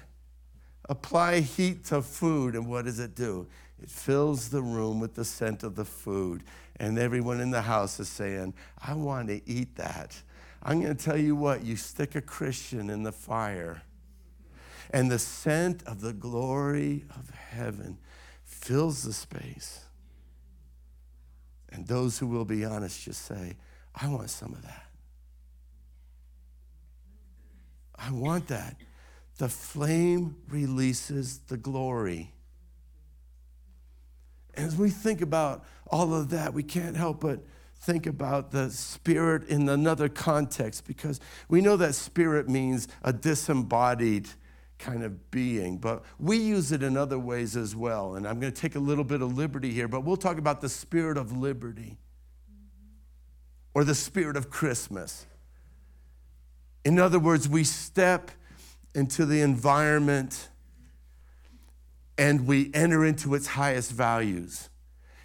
[0.88, 3.46] Apply heat to food, and what does it do?
[3.80, 6.42] It fills the room with the scent of the food.
[6.76, 8.54] And everyone in the house is saying,
[8.84, 10.20] I want to eat that.
[10.62, 13.82] I'm going to tell you what, you stick a Christian in the fire,
[14.90, 17.98] and the scent of the glory of heaven
[18.44, 19.80] fills the space.
[21.70, 23.56] And those who will be honest just say,
[23.94, 24.86] I want some of that.
[27.96, 28.76] I want that.
[29.38, 32.32] The flame releases the glory.
[34.56, 37.40] As we think about all of that, we can't help but
[37.84, 44.28] think about the spirit in another context because we know that spirit means a disembodied
[44.78, 48.16] kind of being, but we use it in other ways as well.
[48.16, 50.60] And I'm going to take a little bit of liberty here, but we'll talk about
[50.60, 51.98] the spirit of liberty
[53.74, 55.26] or the spirit of Christmas.
[56.84, 58.30] In other words, we step
[58.94, 60.48] into the environment
[62.16, 64.68] and we enter into its highest values.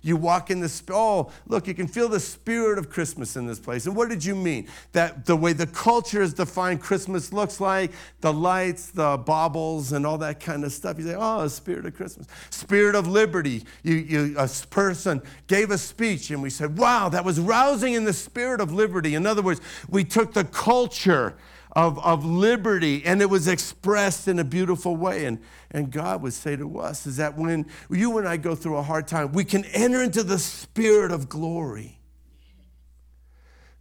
[0.01, 3.59] You walk in the, oh, look, you can feel the spirit of Christmas in this
[3.59, 3.85] place.
[3.85, 4.67] And what did you mean?
[4.93, 7.91] That the way the culture has defined Christmas looks like,
[8.21, 10.97] the lights, the baubles, and all that kind of stuff.
[10.97, 12.27] You say, oh, the spirit of Christmas.
[12.49, 13.63] Spirit of liberty.
[13.83, 18.05] You, you, a person gave a speech, and we said, wow, that was rousing in
[18.05, 19.15] the spirit of liberty.
[19.15, 21.35] In other words, we took the culture
[21.79, 25.23] of, of liberty, and it was expressed in a beautiful way.
[25.25, 25.39] And,
[25.71, 28.83] and God would say to us is that when you and I go through a
[28.83, 31.99] hard time, we can enter into the spirit of glory,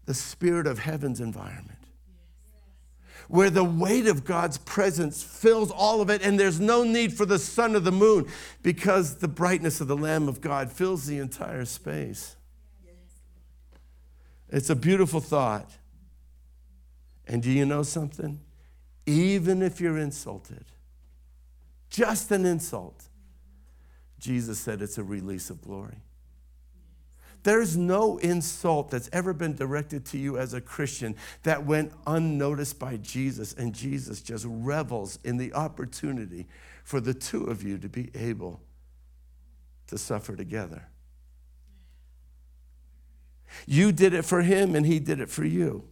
[0.04, 1.74] the spirit of heaven's environment.
[3.26, 7.26] Where the weight of God's presence fills all of it, and there's no need for
[7.26, 8.26] the sun or the moon
[8.62, 12.36] because the brightness of the Lamb of God fills the entire space.
[14.48, 15.70] It's a beautiful thought.
[17.28, 18.40] And do you know something?
[19.06, 20.64] Even if you're insulted,
[21.90, 23.04] just an insult,
[24.18, 26.02] Jesus said it's a release of glory.
[27.44, 31.14] There's no insult that's ever been directed to you as a Christian
[31.44, 36.46] that went unnoticed by Jesus, and Jesus just revels in the opportunity
[36.82, 38.60] for the two of you to be able
[39.86, 40.88] to suffer together.
[43.66, 45.84] You did it for him, and he did it for you.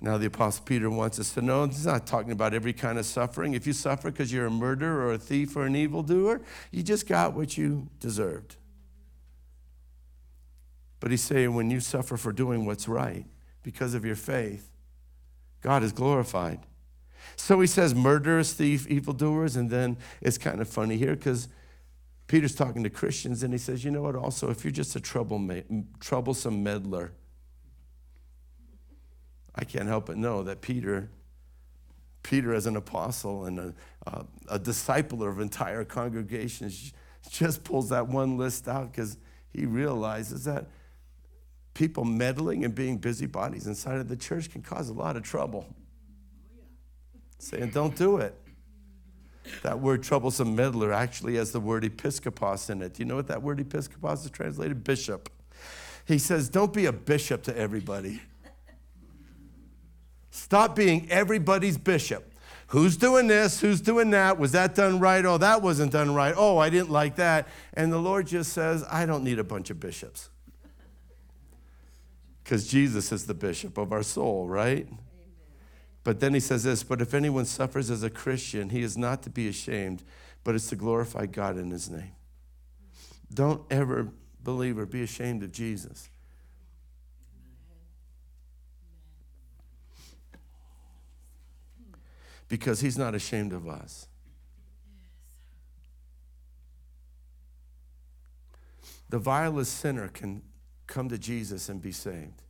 [0.00, 3.06] Now, the Apostle Peter wants us to know he's not talking about every kind of
[3.06, 3.54] suffering.
[3.54, 6.40] If you suffer because you're a murderer or a thief or an evildoer,
[6.70, 8.56] you just got what you deserved.
[11.00, 13.26] But he's saying when you suffer for doing what's right
[13.62, 14.70] because of your faith,
[15.62, 16.60] God is glorified.
[17.34, 21.48] So he says murderers, thief, evildoers, and then it's kind of funny here because
[22.28, 25.00] Peter's talking to Christians and he says, you know what, also, if you're just a
[25.00, 25.44] trouble,
[25.98, 27.12] troublesome meddler,
[29.58, 31.10] I can't help but know that Peter,
[32.22, 33.74] Peter as an apostle and a,
[34.06, 36.92] a, a discipler of entire congregations,
[37.28, 39.18] just pulls that one list out because
[39.52, 40.66] he realizes that
[41.74, 45.66] people meddling and being busybodies inside of the church can cause a lot of trouble.
[47.40, 48.34] Saying, don't do it.
[49.62, 52.94] That word troublesome meddler actually has the word episkopos in it.
[52.94, 54.84] Do you know what that word episkopos is translated?
[54.84, 55.30] Bishop.
[56.04, 58.20] He says, don't be a bishop to everybody.
[60.38, 62.32] Stop being everybody's bishop.
[62.68, 63.60] Who's doing this?
[63.60, 64.38] Who's doing that?
[64.38, 65.24] Was that done right?
[65.24, 66.34] Oh, that wasn't done right.
[66.36, 67.48] Oh, I didn't like that.
[67.74, 70.28] And the Lord just says, I don't need a bunch of bishops.
[72.44, 74.86] Because Jesus is the bishop of our soul, right?
[74.86, 74.98] Amen.
[76.04, 79.22] But then he says this But if anyone suffers as a Christian, he is not
[79.24, 80.04] to be ashamed,
[80.44, 82.12] but is to glorify God in his name.
[83.32, 84.08] Don't ever
[84.44, 86.08] believe or be ashamed of Jesus.
[92.48, 94.08] Because he's not ashamed of us.
[99.10, 100.42] The vilest sinner can
[100.86, 102.42] come to Jesus and be saved.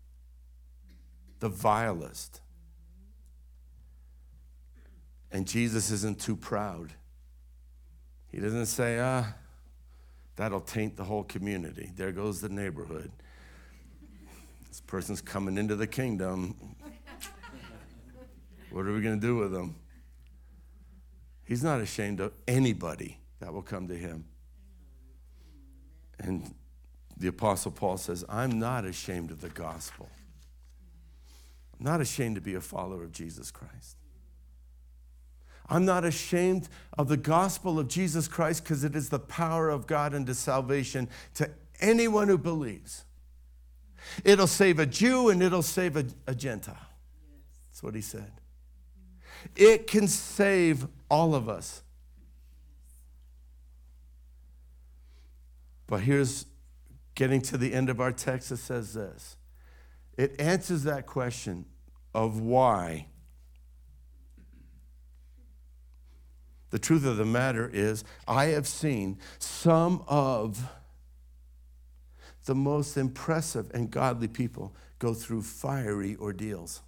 [1.40, 2.40] The vilest.
[5.30, 6.92] And Jesus isn't too proud.
[8.30, 9.34] He doesn't say, ah,
[10.36, 11.92] that'll taint the whole community.
[11.94, 13.11] There goes the neighborhood.
[14.68, 16.57] This person's coming into the kingdom.
[18.70, 19.76] What are we going to do with them?
[21.49, 24.26] He's not ashamed of anybody that will come to him.
[26.18, 26.55] And
[27.16, 30.11] the Apostle Paul says, I'm not ashamed of the gospel.
[31.72, 33.96] I'm not ashamed to be a follower of Jesus Christ.
[35.70, 36.68] I'm not ashamed
[36.99, 41.09] of the gospel of Jesus Christ because it is the power of God unto salvation
[41.36, 41.49] to
[41.80, 43.05] anyone who believes.
[44.22, 46.76] It'll save a Jew and it'll save a, a Gentile.
[47.70, 48.38] That's what he said.
[49.57, 51.82] It can save all of us.
[55.86, 56.47] But here's
[57.14, 59.36] getting to the end of our text, it says this
[60.16, 61.64] it answers that question
[62.14, 63.07] of why.
[66.70, 70.62] The truth of the matter is, I have seen some of
[72.45, 76.82] the most impressive and godly people go through fiery ordeals.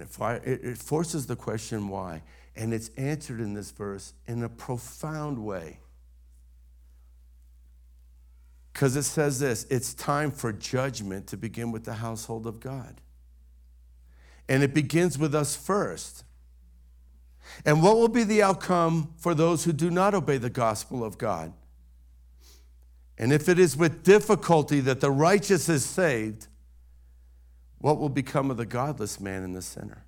[0.00, 2.22] And it, it, forces the question why.
[2.54, 5.78] And it's answered in this verse in a profound way.
[8.72, 13.00] Because it says this it's time for judgment to begin with the household of God.
[14.48, 16.24] And it begins with us first.
[17.64, 21.16] And what will be the outcome for those who do not obey the gospel of
[21.16, 21.52] God?
[23.18, 26.48] And if it is with difficulty that the righteous is saved,
[27.78, 30.04] what will become of the godless man and the sinner?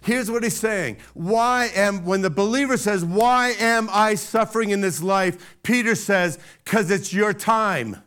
[0.00, 0.96] Here's what he's saying.
[1.14, 5.58] Why am, when the believer says, Why am I suffering in this life?
[5.62, 8.02] Peter says, Because it's your time.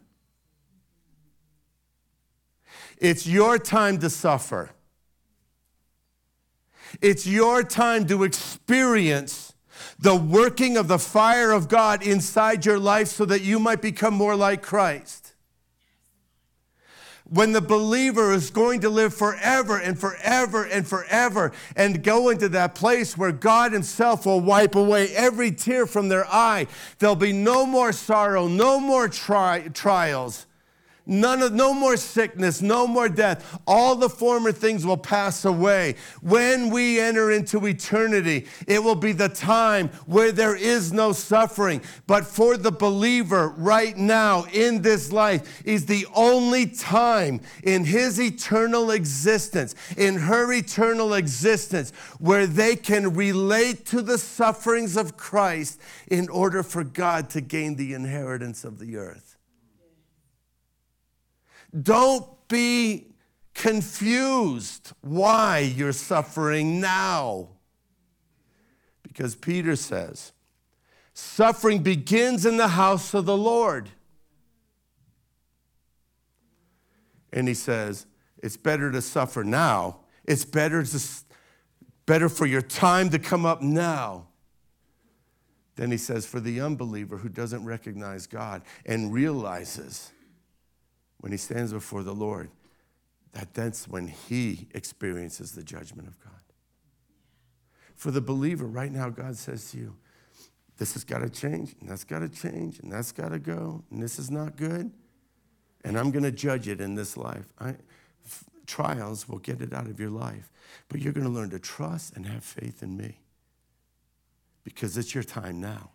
[2.98, 4.72] It's your time to suffer.
[7.02, 9.54] It's your time to experience
[9.98, 14.14] the working of the fire of God inside your life so that you might become
[14.14, 15.21] more like Christ
[17.32, 22.50] when the believer is going to live forever and forever and forever and go into
[22.50, 26.68] that place where God Himself will wipe away every tear from their eye,
[27.00, 30.46] there'll be no more sorrow, no more tri- trials.
[31.06, 33.60] None of, no more sickness, no more death.
[33.66, 35.96] All the former things will pass away.
[36.22, 41.82] When we enter into eternity, it will be the time where there is no suffering.
[42.06, 48.22] But for the believer right now in this life is the only time in his
[48.22, 55.82] eternal existence, in her eternal existence, where they can relate to the sufferings of Christ
[56.08, 59.31] in order for God to gain the inheritance of the earth.
[61.80, 63.08] Don't be
[63.54, 67.50] confused why you're suffering now.
[69.04, 70.32] Because Peter says,
[71.14, 73.90] suffering begins in the house of the Lord.
[77.34, 78.06] And he says,
[78.42, 80.00] it's better to suffer now.
[80.26, 81.00] It's better, to,
[82.06, 84.28] better for your time to come up now.
[85.76, 90.12] Then he says, for the unbeliever who doesn't recognize God and realizes
[91.22, 92.50] when he stands before the Lord,
[93.32, 96.34] that that's when he experiences the judgment of God.
[97.96, 99.96] For the believer, right now, God says to you,
[100.78, 103.84] this has got to change, and that's got to change, and that's got to go,
[103.92, 104.92] and this is not good,
[105.84, 107.54] and I'm going to judge it in this life.
[107.60, 107.76] I,
[108.26, 110.52] f- trials will get it out of your life,
[110.90, 113.20] but you're going to learn to trust and have faith in me
[114.64, 115.92] because it's your time now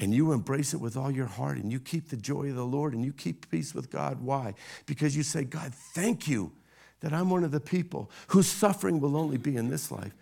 [0.00, 2.64] and you embrace it with all your heart and you keep the joy of the
[2.64, 4.22] Lord and you keep peace with God.
[4.22, 4.54] Why?
[4.86, 6.52] Because you say, God, thank you
[7.00, 10.14] that I'm one of the people whose suffering will only be in this life.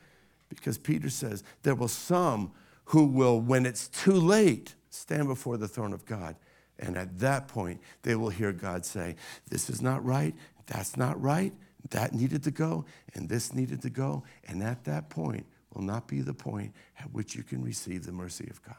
[0.48, 2.50] Because Peter says, there will some
[2.86, 6.34] who will, when it's too late, stand before the throne of God.
[6.80, 9.16] And at that point, they will hear God say,
[9.48, 10.34] This is not right,
[10.66, 11.52] that's not right,
[11.90, 14.22] that needed to go, and this needed to go.
[14.46, 18.12] And at that point will not be the point at which you can receive the
[18.12, 18.76] mercy of God.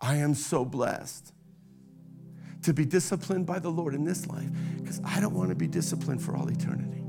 [0.00, 1.32] I am so blessed
[2.62, 4.48] to be disciplined by the Lord in this life
[4.78, 7.02] because I don't want to be disciplined for all eternity.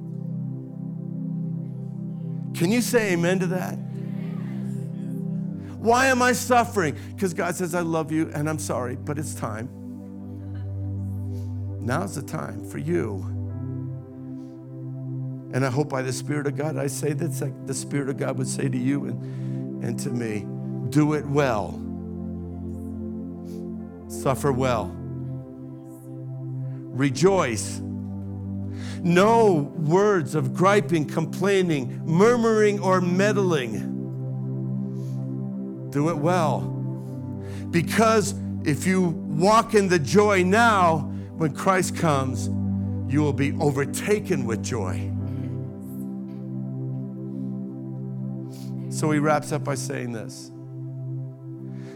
[2.58, 3.76] Can you say amen to that?
[5.78, 6.96] Why am I suffering?
[7.16, 9.70] Because God says, I love you and I'm sorry, but it's time.
[11.80, 13.26] Now's the time for you.
[15.54, 18.18] And I hope by the Spirit of God, I say that like the Spirit of
[18.18, 20.46] God would say to you and, and to me,
[20.92, 21.72] do it well
[24.12, 24.92] Suffer well.
[26.94, 27.80] Rejoice.
[29.04, 33.88] No words of griping, complaining, murmuring, or meddling.
[35.92, 36.60] Do it well.
[37.72, 38.36] Because
[38.66, 42.50] if you walk in the joy now, when Christ comes,
[43.12, 45.10] you will be overtaken with joy.
[48.94, 50.52] So he wraps up by saying this.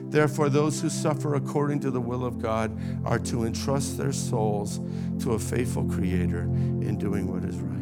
[0.09, 2.71] Therefore, those who suffer according to the will of God
[3.05, 4.79] are to entrust their souls
[5.19, 7.75] to a faithful Creator in doing what is right.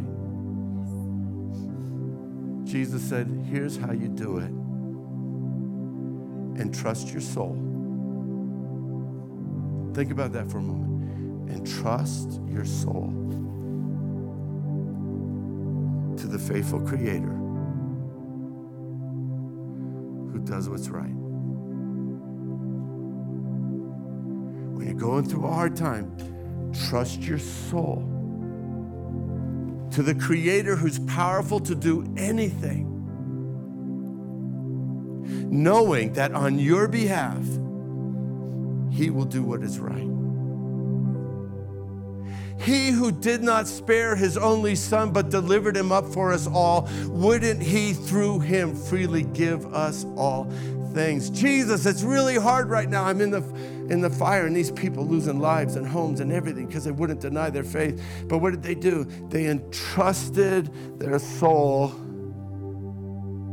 [2.66, 4.50] Jesus said, Here's how you do it
[6.60, 7.56] and trust your soul.
[9.94, 10.92] Think about that for a moment.
[11.52, 13.14] and trust your soul
[16.18, 17.36] to the faithful Creator
[20.32, 21.23] who does what's right.
[24.84, 26.14] When you're going through a hard time,
[26.90, 28.04] trust your soul
[29.92, 32.90] to the Creator who's powerful to do anything,
[35.50, 37.46] knowing that on your behalf,
[38.92, 40.10] He will do what is right.
[42.60, 46.90] He who did not spare his only son but delivered him up for us all,
[47.06, 50.52] wouldn't he through him freely give us all
[50.94, 51.30] things?
[51.30, 53.04] Jesus, it's really hard right now.
[53.04, 53.42] I'm in the
[53.90, 57.20] in the fire and these people losing lives and homes and everything because they wouldn't
[57.20, 58.02] deny their faith.
[58.28, 59.04] But what did they do?
[59.30, 61.90] They entrusted their soul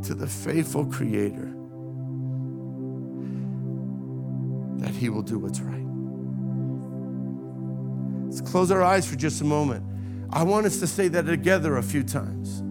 [0.03, 1.53] to the faithful creator
[4.79, 5.81] that he will do what's right.
[8.25, 9.85] Let's close our eyes for just a moment.
[10.31, 12.63] I want us to say that together a few times.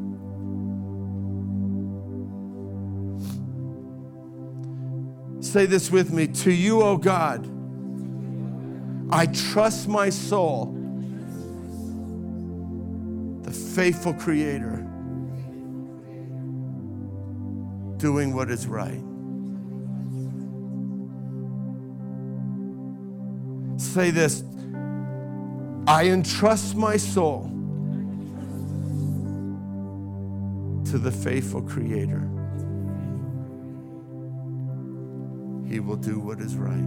[5.51, 6.29] Say this with me.
[6.29, 7.45] To you, O God,
[9.13, 10.67] I trust my soul,
[13.43, 14.87] the faithful Creator,
[17.97, 19.03] doing what is right.
[23.77, 24.45] Say this
[25.89, 27.51] I entrust my soul
[30.85, 32.40] to the faithful Creator.
[35.71, 36.85] He will do what is right.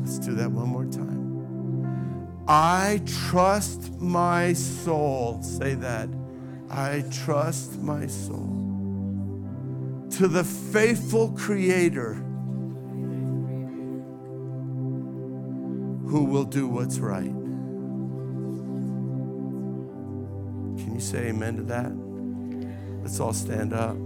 [0.00, 2.44] Let's do that one more time.
[2.48, 5.42] I trust my soul.
[5.42, 6.08] Say that.
[6.70, 8.54] I trust my soul
[10.12, 12.14] to the faithful Creator
[16.06, 17.24] who will do what's right.
[20.82, 21.92] Can you say amen to that?
[23.02, 23.96] Let's all stand up.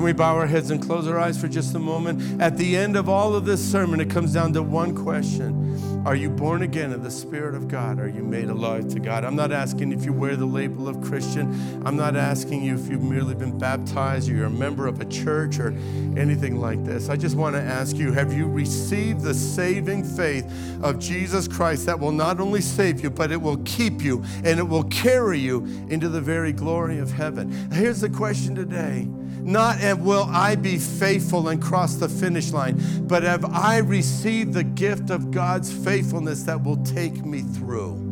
[0.00, 2.40] Can we bow our heads and close our eyes for just a moment?
[2.40, 6.16] At the end of all of this sermon, it comes down to one question Are
[6.16, 8.00] you born again of the Spirit of God?
[8.00, 9.26] Are you made alive to God?
[9.26, 11.82] I'm not asking if you wear the label of Christian.
[11.84, 15.04] I'm not asking you if you've merely been baptized or you're a member of a
[15.04, 15.68] church or
[16.16, 17.10] anything like this.
[17.10, 20.50] I just want to ask you Have you received the saving faith
[20.82, 24.58] of Jesus Christ that will not only save you, but it will keep you and
[24.58, 27.50] it will carry you into the very glory of heaven?
[27.70, 29.06] Here's the question today.
[29.42, 34.52] Not have will I be faithful and cross the finish line, but have I received
[34.52, 38.08] the gift of God's faithfulness that will take me through?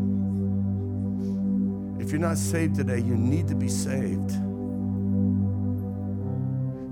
[2.01, 4.31] If you're not saved today, you need to be saved.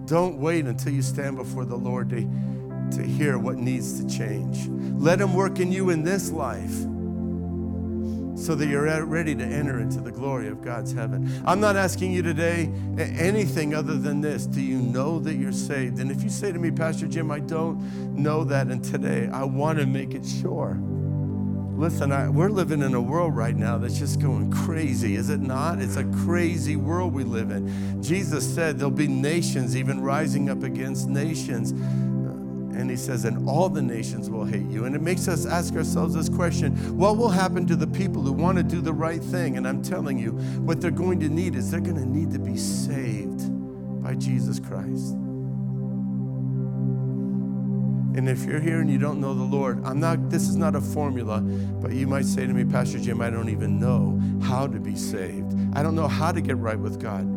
[0.07, 2.21] Don't wait until you stand before the Lord to,
[2.97, 4.69] to hear what needs to change.
[5.01, 6.85] Let Him work in you in this life
[8.37, 11.43] so that you're ready to enter into the glory of God's heaven.
[11.47, 14.47] I'm not asking you today anything other than this.
[14.47, 15.99] Do you know that you're saved?
[15.99, 17.81] And if you say to me, Pastor Jim, I don't
[18.15, 20.79] know that, and today I want to make it sure.
[21.77, 25.41] Listen, I, we're living in a world right now that's just going crazy, is it
[25.41, 25.81] not?
[25.81, 28.03] It's a crazy world we live in.
[28.03, 31.75] Jesus said there'll be nations even rising up against nations.
[32.77, 34.85] And he says, and all the nations will hate you.
[34.85, 38.33] And it makes us ask ourselves this question what will happen to the people who
[38.33, 39.57] want to do the right thing?
[39.57, 42.39] And I'm telling you, what they're going to need is they're going to need to
[42.39, 43.51] be saved
[44.03, 45.15] by Jesus Christ.
[48.17, 50.75] And if you're here and you don't know the Lord, I'm not, this is not
[50.75, 54.67] a formula, but you might say to me, Pastor Jim, I don't even know how
[54.67, 55.55] to be saved.
[55.75, 57.36] I don't know how to get right with God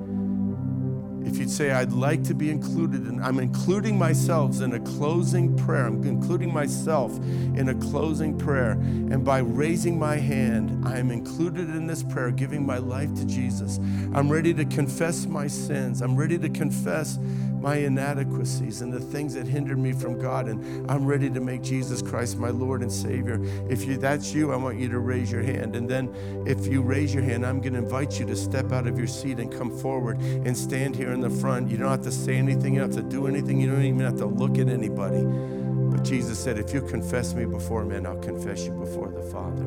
[1.26, 5.56] if you'd say, I'd like to be included, and I'm including myself in a closing
[5.58, 5.86] prayer.
[5.86, 8.72] I'm including myself in a closing prayer.
[8.72, 13.26] And by raising my hand, I am included in this prayer, giving my life to
[13.26, 13.78] Jesus.
[14.14, 16.02] I'm ready to confess my sins.
[16.02, 17.18] I'm ready to confess
[17.62, 20.48] my inadequacies and the things that hindered me from God.
[20.48, 23.40] And I'm ready to make Jesus Christ my Lord and Savior.
[23.70, 25.76] If you, that's you, I want you to raise your hand.
[25.76, 26.14] And then
[26.48, 29.08] if you raise your hand, I'm going to invite you to step out of your
[29.08, 31.70] seat and come forward and stand here in the front.
[31.70, 34.00] You don't have to say anything, you don't have to do anything, you don't even
[34.00, 35.24] have to look at anybody.
[35.24, 39.66] But Jesus said, If you confess me before men, I'll confess you before the Father.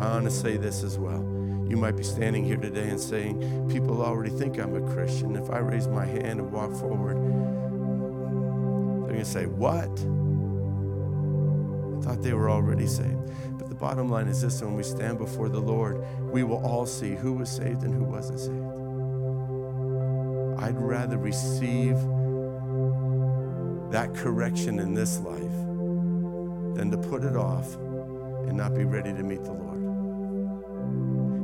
[0.00, 1.39] I want to say this as well.
[1.70, 5.36] You might be standing here today and saying, People already think I'm a Christian.
[5.36, 7.16] If I raise my hand and walk forward,
[9.04, 9.88] they're going to say, What?
[11.96, 13.30] I thought they were already saved.
[13.56, 16.86] But the bottom line is this when we stand before the Lord, we will all
[16.86, 18.58] see who was saved and who wasn't saved.
[20.60, 21.94] I'd rather receive
[23.92, 25.40] that correction in this life
[26.76, 29.69] than to put it off and not be ready to meet the Lord.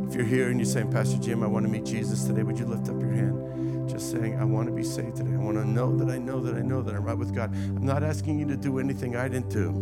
[0.08, 2.58] If you're here and you're saying, Pastor Jim, I want to meet Jesus today, would
[2.58, 3.88] you lift up your hand?
[3.88, 5.32] Just saying, I want to be saved today.
[5.32, 7.52] I want to know that I know that I know that I'm right with God.
[7.52, 9.72] I'm not asking you to do anything I didn't do.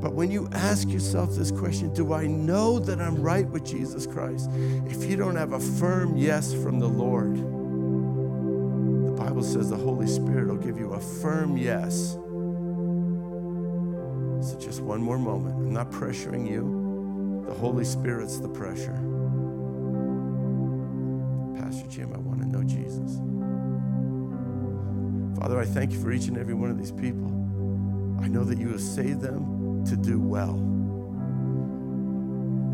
[0.00, 4.04] But when you ask yourself this question, do I know that I'm right with Jesus
[4.06, 4.50] Christ?
[4.86, 10.08] If you don't have a firm yes from the Lord, the Bible says the Holy
[10.08, 12.14] Spirit will give you a firm yes.
[14.42, 15.54] So just one more moment.
[15.54, 17.44] I'm not pressuring you.
[17.46, 19.11] The Holy Spirit's the pressure.
[25.52, 27.28] Father, I thank you for each and every one of these people.
[28.22, 30.54] I know that you have saved them to do well.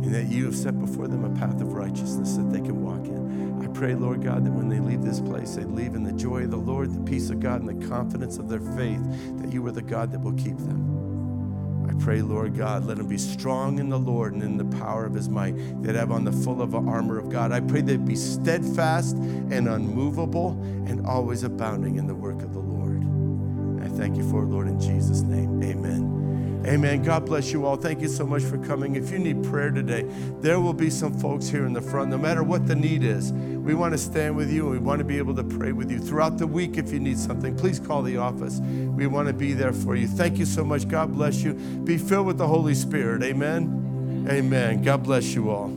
[0.05, 3.05] And that you have set before them a path of righteousness that they can walk
[3.07, 3.61] in.
[3.61, 6.45] I pray, Lord God, that when they leave this place, they leave in the joy
[6.45, 9.03] of the Lord, the peace of God, and the confidence of their faith
[9.41, 11.89] that you are the God that will keep them.
[11.91, 15.05] I pray, Lord God, let them be strong in the Lord and in the power
[15.05, 15.57] of his might.
[15.83, 17.51] They'd have on the full of the armor of God.
[17.51, 20.51] I pray they'd be steadfast and unmovable
[20.87, 22.68] and always abounding in the work of the Lord.
[23.99, 25.61] Thank you for it, Lord, in Jesus' name.
[25.61, 26.63] Amen.
[26.65, 27.03] Amen.
[27.03, 27.77] God bless you all.
[27.77, 28.95] Thank you so much for coming.
[28.95, 30.07] If you need prayer today,
[30.41, 33.33] there will be some folks here in the front, no matter what the need is.
[33.33, 35.91] We want to stand with you and we want to be able to pray with
[35.91, 36.79] you throughout the week.
[36.79, 38.61] If you need something, please call the office.
[38.61, 40.07] We want to be there for you.
[40.07, 40.87] Thank you so much.
[40.87, 41.55] God bless you.
[41.55, 43.25] Be filled with the Holy Spirit.
[43.25, 44.27] Amen.
[44.31, 44.83] Amen.
[44.83, 45.77] God bless you all.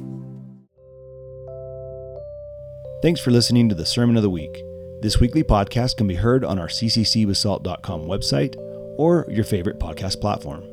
[3.02, 4.71] Thanks for listening to the Sermon of the Week.
[5.02, 8.56] This weekly podcast can be heard on our cccbasalt.com website
[9.00, 10.64] or your favorite podcast platform.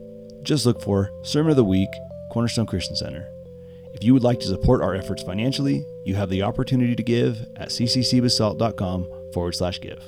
[0.43, 1.89] Just look for Sermon of the Week,
[2.31, 3.27] Cornerstone Christian Center.
[3.95, 7.41] If you would like to support our efforts financially, you have the opportunity to give
[7.57, 10.03] at cccbasalt.com forward slash give.